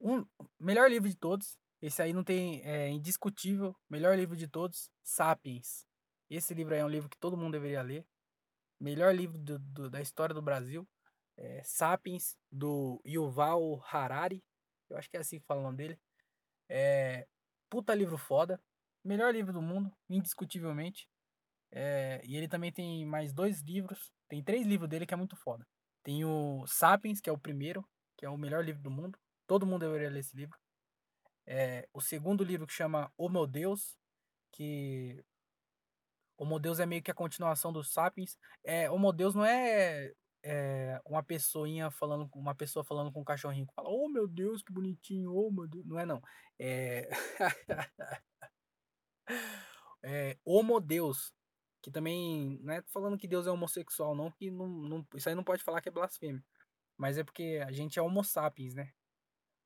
[0.00, 0.24] Um
[0.58, 1.58] melhor livro de todos.
[1.82, 2.62] Esse aí não tem.
[2.62, 3.76] É indiscutível.
[3.88, 4.90] Melhor livro de todos.
[5.02, 5.86] Sapiens.
[6.28, 8.06] Esse livro aí é um livro que todo mundo deveria ler.
[8.78, 10.88] Melhor livro do, do, da história do Brasil.
[11.36, 14.42] É, Sapiens, do Yuval Harari.
[14.88, 16.00] Eu acho que é assim que fala o nome dele.
[16.68, 17.26] É,
[17.68, 18.60] puta livro foda.
[19.04, 21.08] Melhor livro do mundo, indiscutivelmente.
[21.72, 24.12] É, e ele também tem mais dois livros.
[24.28, 25.66] Tem três livros dele que é muito foda.
[26.02, 27.84] Tem o Sapiens, que é o primeiro,
[28.16, 29.18] que é o melhor livro do mundo.
[29.46, 30.58] Todo mundo deveria ler esse livro.
[31.46, 33.96] É, o segundo livro que chama Homo Deus,
[34.52, 35.22] que
[36.38, 38.36] Homo Deus é meio que a continuação do Sapiens.
[38.64, 40.12] É, Homo Deus não é,
[40.42, 44.62] é uma pessoinha falando uma pessoa falando com um cachorrinho que fala: "Oh, meu Deus,
[44.62, 45.84] que bonitinho, oh, meu Deus".
[45.86, 46.22] Não é não.
[46.58, 47.08] É
[50.02, 51.32] é Homo Deus,
[51.82, 55.34] que também não é falando que Deus é homossexual não, que não, não isso aí
[55.34, 56.44] não pode falar que é blasfêmia.
[56.96, 58.92] Mas é porque a gente é homo sapiens, né?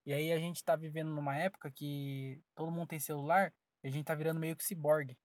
[0.07, 3.53] E aí a gente tá vivendo numa época que todo mundo tem celular
[3.83, 5.19] e a gente tá virando meio que ciborgue.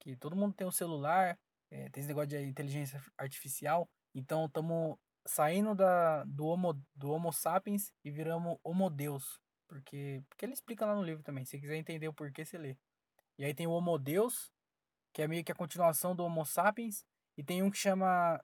[0.00, 1.38] Que todo mundo tem um celular,
[1.70, 3.88] é, tem esse negócio de inteligência artificial.
[4.14, 4.96] Então estamos
[5.26, 9.38] saindo da, do, homo, do Homo sapiens e viramos Homo Deus.
[9.68, 11.44] Porque, porque ele explica lá no livro também.
[11.44, 12.76] Se quiser entender o porquê, você lê.
[13.38, 14.50] E aí tem o Homo Deus,
[15.12, 17.04] que é meio que a continuação do Homo sapiens.
[17.36, 18.40] E tem um que chama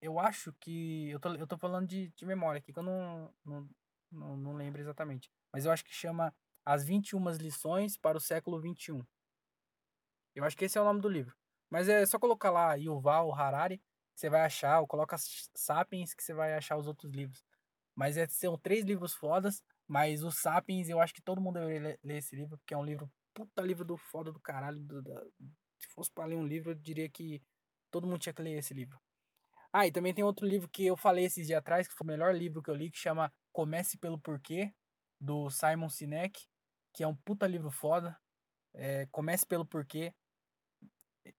[0.00, 1.10] eu acho que.
[1.10, 3.68] Eu tô, eu tô falando de, de memória aqui, que eu não, não,
[4.10, 5.30] não, não lembro exatamente.
[5.52, 6.34] Mas eu acho que chama
[6.64, 9.02] As 21 Lições para o Século XXI.
[10.34, 11.34] Eu acho que esse é o nome do livro.
[11.70, 15.16] Mas é só colocar lá Yuval Harari, que você vai achar, ou coloca
[15.54, 17.44] Sapiens, que você vai achar os outros livros.
[17.94, 21.98] Mas é, são três livros fodas, mas o Sapiens eu acho que todo mundo deveria
[22.02, 24.78] ler, esse livro, porque é um livro, puta livro do foda do caralho.
[24.80, 25.24] Do, da,
[25.98, 27.42] fosse para ler um livro, eu diria que
[27.90, 29.00] todo mundo tinha que ler esse livro.
[29.72, 32.08] Ah, e também tem outro livro que eu falei esses dias atrás, que foi o
[32.08, 34.72] melhor livro que eu li, que chama Comece pelo Porquê,
[35.20, 36.46] do Simon Sinek,
[36.94, 38.16] que é um puta livro foda.
[38.72, 40.14] É, Comece pelo Porquê.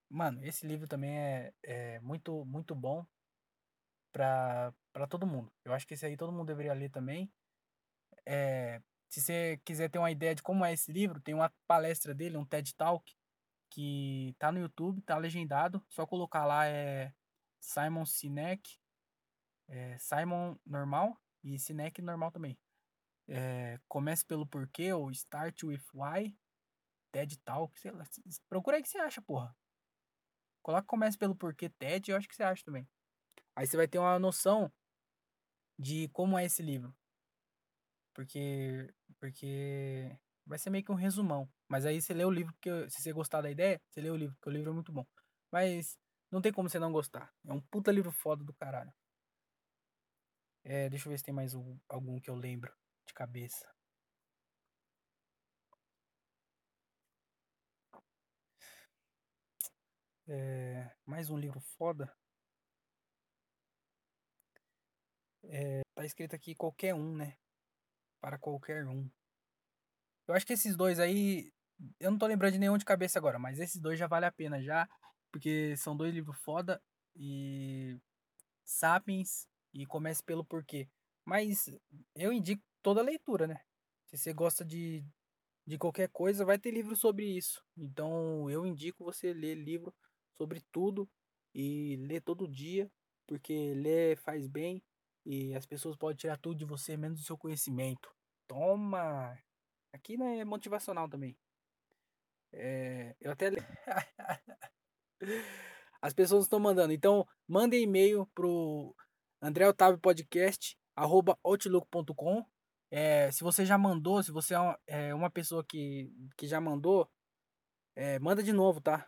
[0.10, 3.06] Mano, esse livro também é, é muito, muito bom
[4.12, 4.74] pra,
[5.10, 5.52] todo mundo.
[5.64, 7.32] Eu acho que esse aí todo mundo deveria ler também.
[8.26, 12.14] É, se você quiser ter uma ideia de como é esse livro, tem uma palestra
[12.14, 13.16] dele, um TED Talk,
[13.80, 15.82] que tá no YouTube, tá legendado.
[15.88, 17.14] Só colocar lá é
[17.62, 18.78] Simon Sinek,
[19.70, 22.60] é, Simon normal e Sinek normal também.
[23.26, 26.38] É, comece pelo porquê ou Start with Why,
[27.10, 28.04] TED Talk, sei lá.
[28.50, 29.56] Procura aí que você acha, porra.
[30.62, 32.86] Coloca comece pelo porquê TED, eu acho que você acha também.
[33.56, 34.70] Aí você vai ter uma noção
[35.78, 36.94] de como é esse livro.
[38.14, 41.50] Porque porque vai ser meio que um resumão.
[41.70, 44.16] Mas aí você lê o livro porque se você gostar da ideia, você lê o
[44.18, 45.06] livro, porque o livro é muito bom.
[45.52, 45.98] Mas
[46.32, 47.32] não tem como você não gostar.
[47.48, 48.92] É um puta livro foda do caralho.
[50.64, 52.72] É, deixa eu ver se tem mais um, algum que eu lembro
[53.06, 53.68] de cabeça.
[60.28, 62.10] É, mais um livro foda.
[65.44, 67.36] É, tá escrito aqui qualquer um, né?
[68.22, 69.10] Para qualquer um.
[70.28, 71.52] Eu acho que esses dois aí.
[72.00, 74.32] Eu não tô lembrando de nenhum de cabeça agora, mas esses dois já vale a
[74.32, 74.88] pena já.
[75.32, 76.82] Porque são dois livros foda
[77.16, 77.98] e
[78.64, 80.88] Sapiens e Comece pelo Porquê.
[81.26, 81.70] Mas
[82.16, 83.62] eu indico toda a leitura, né?
[84.08, 85.06] Se você gosta de,
[85.66, 87.64] de qualquer coisa, vai ter livro sobre isso.
[87.78, 89.94] Então eu indico você ler livro
[90.38, 91.08] sobre tudo
[91.54, 92.92] e ler todo dia,
[93.28, 94.82] porque ler faz bem
[95.26, 98.10] e as pessoas podem tirar tudo de você, menos o seu conhecimento.
[98.48, 99.38] Toma!
[99.94, 101.38] Aqui não é motivacional também.
[102.54, 103.52] É, eu até.
[106.02, 106.94] As pessoas estão mandando.
[106.94, 108.96] Então, mandem e-mail pro
[109.42, 112.46] André Otávio Podcast, arroba outlook.com.
[112.92, 116.60] É, se você já mandou, se você é uma, é uma pessoa que, que já
[116.60, 117.10] mandou,
[117.96, 119.08] é, manda de novo, tá?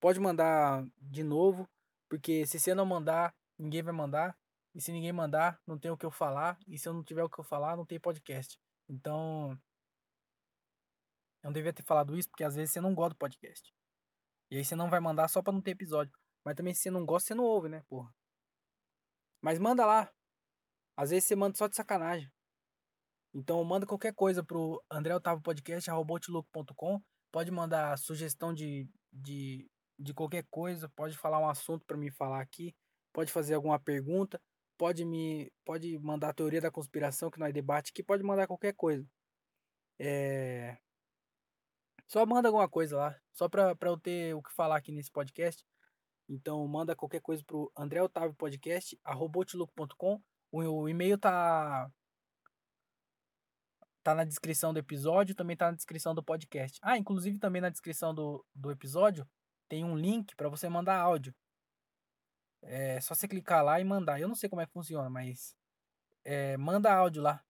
[0.00, 1.68] Pode mandar de novo,
[2.08, 4.36] porque se você não mandar, ninguém vai mandar.
[4.74, 6.58] E se ninguém mandar, não tem o que eu falar.
[6.66, 8.58] E se eu não tiver o que eu falar, não tem podcast.
[8.88, 9.58] Então,
[11.42, 13.72] eu não devia ter falado isso, porque às vezes você não gosta do podcast.
[14.50, 16.12] E aí você não vai mandar só pra não ter episódio.
[16.44, 18.12] Mas também se você não gosta, você não ouve, né, porra?
[19.40, 20.10] Mas manda lá.
[20.96, 22.30] Às vezes você manda só de sacanagem.
[23.32, 27.00] Então manda qualquer coisa pro André Otávio Podcast, arroboutlook.com.
[27.32, 32.40] Pode mandar sugestão de, de, de qualquer coisa, pode falar um assunto para me falar
[32.40, 32.74] aqui,
[33.12, 34.40] pode fazer alguma pergunta,
[34.76, 38.74] pode me pode mandar a teoria da conspiração que nós debate aqui, pode mandar qualquer
[38.74, 39.06] coisa.
[39.98, 40.76] É...
[42.10, 45.64] Só manda alguma coisa lá, só para eu ter o que falar aqui nesse podcast.
[46.28, 50.20] Então manda qualquer coisa pro André Otávio Podcast, arroboutlook.com.
[50.50, 51.88] O, o e-mail tá
[54.02, 56.80] tá na descrição do episódio, também tá na descrição do podcast.
[56.82, 59.24] Ah, inclusive também na descrição do, do episódio
[59.68, 61.32] tem um link para você mandar áudio.
[62.62, 64.20] É só você clicar lá e mandar.
[64.20, 65.56] Eu não sei como é que funciona, mas
[66.24, 67.40] é, manda áudio lá.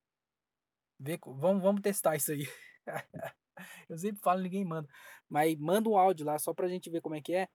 [0.99, 2.47] Vê, vamos, vamos testar isso aí.
[3.89, 4.89] eu sempre falo, ninguém manda.
[5.29, 7.49] Mas manda um áudio lá só pra gente ver como é que é.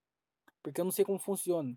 [0.62, 1.76] Porque eu não sei como funciona.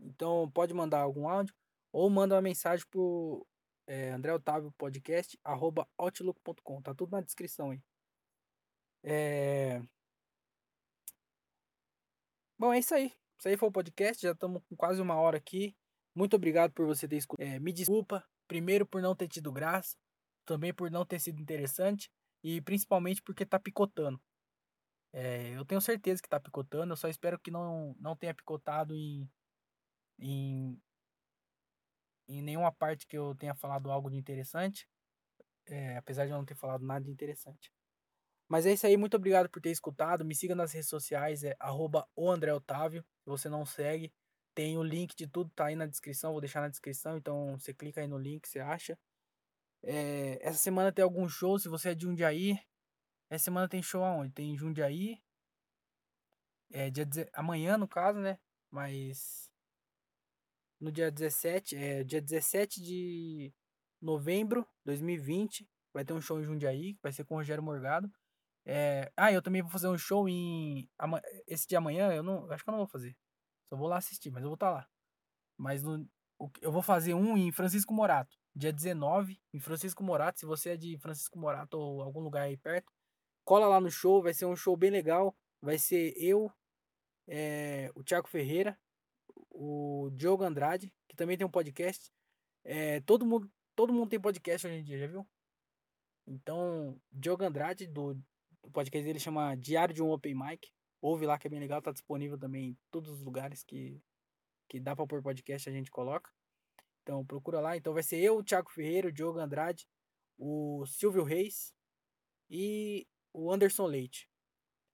[0.00, 1.54] Então pode mandar algum áudio.
[1.92, 3.46] Ou manda uma mensagem pro
[3.86, 6.82] é, André Otávio Podcast, arroba outlook.com.
[6.82, 7.82] Tá tudo na descrição aí.
[9.04, 9.82] É...
[12.58, 13.12] Bom, é isso aí.
[13.38, 14.22] Isso aí foi o podcast.
[14.22, 15.76] Já estamos com quase uma hora aqui.
[16.14, 17.46] Muito obrigado por você ter escutado.
[17.46, 19.96] É, me desculpa, primeiro por não ter tido graça,
[20.44, 22.10] também por não ter sido interessante
[22.42, 24.20] e principalmente porque tá picotando.
[25.12, 28.94] É, eu tenho certeza que tá picotando, eu só espero que não, não tenha picotado
[28.96, 29.28] em,
[30.18, 30.80] em
[32.28, 34.88] em nenhuma parte que eu tenha falado algo de interessante.
[35.66, 37.70] É, apesar de eu não ter falado nada de interessante.
[38.48, 40.24] Mas é isso aí, muito obrigado por ter escutado.
[40.24, 42.06] Me siga nas redes sociais, é arroba.
[42.16, 44.12] Se você não segue,
[44.54, 47.72] tem o link de tudo, tá aí na descrição, vou deixar na descrição, então você
[47.72, 48.98] clica aí no link, você acha.
[49.84, 52.58] É, essa semana tem algum show, se você é de Jundiaí.
[53.28, 54.32] Essa semana tem show aonde?
[54.32, 55.22] Tem Jundiaí.
[56.70, 58.38] É dia amanhã, no caso, né?
[58.70, 59.50] Mas
[60.80, 63.54] no dia 17, é, dia 17 de
[64.00, 65.68] novembro de 2020.
[65.94, 68.10] Vai ter um show em Jundiaí, vai ser com o Rogério Morgado.
[68.64, 70.88] É, ah, eu também vou fazer um show em.
[71.46, 72.50] Esse de amanhã, eu não.
[72.50, 73.16] Acho que eu não vou fazer.
[73.68, 74.88] Só vou lá assistir, mas eu vou estar tá lá.
[75.58, 76.08] Mas no,
[76.60, 78.36] eu vou fazer um em Francisco Morato.
[78.54, 80.40] Dia 19, em Francisco Morato.
[80.40, 82.92] Se você é de Francisco Morato ou algum lugar aí perto,
[83.44, 84.22] cola lá no show.
[84.22, 85.34] Vai ser um show bem legal.
[85.60, 86.52] Vai ser eu,
[87.26, 88.78] é, o Thiago Ferreira,
[89.50, 92.10] o Diogo Andrade, que também tem um podcast.
[92.64, 95.26] É, todo, mundo, todo mundo tem podcast hoje em dia, já viu?
[96.26, 98.20] Então, Diogo Andrade, do,
[98.72, 100.68] podcast dele chama Diário de um Open Mic.
[101.00, 104.00] Ouve lá que é bem legal, tá disponível também em todos os lugares que,
[104.68, 106.30] que dá pra pôr podcast, a gente coloca.
[107.02, 107.76] Então procura lá.
[107.76, 109.86] Então vai ser eu, o Thiago Ferreira, o Diogo Andrade,
[110.38, 111.74] o Silvio Reis
[112.50, 114.28] e o Anderson Leite.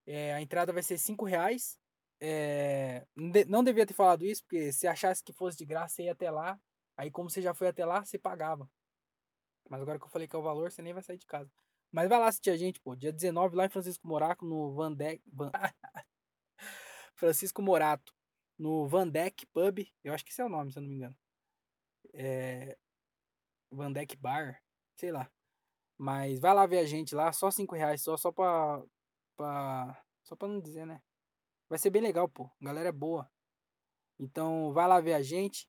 [0.06, 1.78] É, a entrada vai ser 5 reais
[2.20, 3.06] é,
[3.46, 6.30] não devia ter falado isso, porque se achasse que fosse de graça, você ia até
[6.30, 6.60] lá.
[6.96, 8.68] Aí, como você já foi até lá, você pagava.
[9.68, 11.50] Mas agora que eu falei que é o valor, você nem vai sair de casa.
[11.92, 12.96] Mas vai lá assistir a gente, pô.
[12.96, 15.22] Dia 19, lá em Francisco Moraco, no Van Deck.
[15.32, 15.50] Van...
[17.14, 18.12] Francisco Morato.
[18.58, 19.86] No Van Deck Pub.
[20.02, 21.16] Eu acho que esse é o nome, se eu não me engano.
[22.12, 22.76] É...
[23.70, 24.62] Van Deck Bar.
[24.96, 25.30] Sei lá.
[25.96, 27.32] Mas vai lá ver a gente lá.
[27.32, 28.02] Só 5 reais.
[28.02, 28.82] Só, só pra,
[29.36, 30.04] pra.
[30.24, 31.02] Só pra não dizer, né?
[31.68, 32.50] Vai ser bem legal, pô.
[32.60, 33.30] Galera é boa.
[34.18, 35.68] Então, vai lá ver a gente.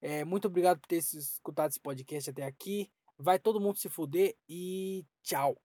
[0.00, 2.90] É, muito obrigado por ter escutado esse podcast até aqui.
[3.18, 5.60] Vai todo mundo se fuder e tchau.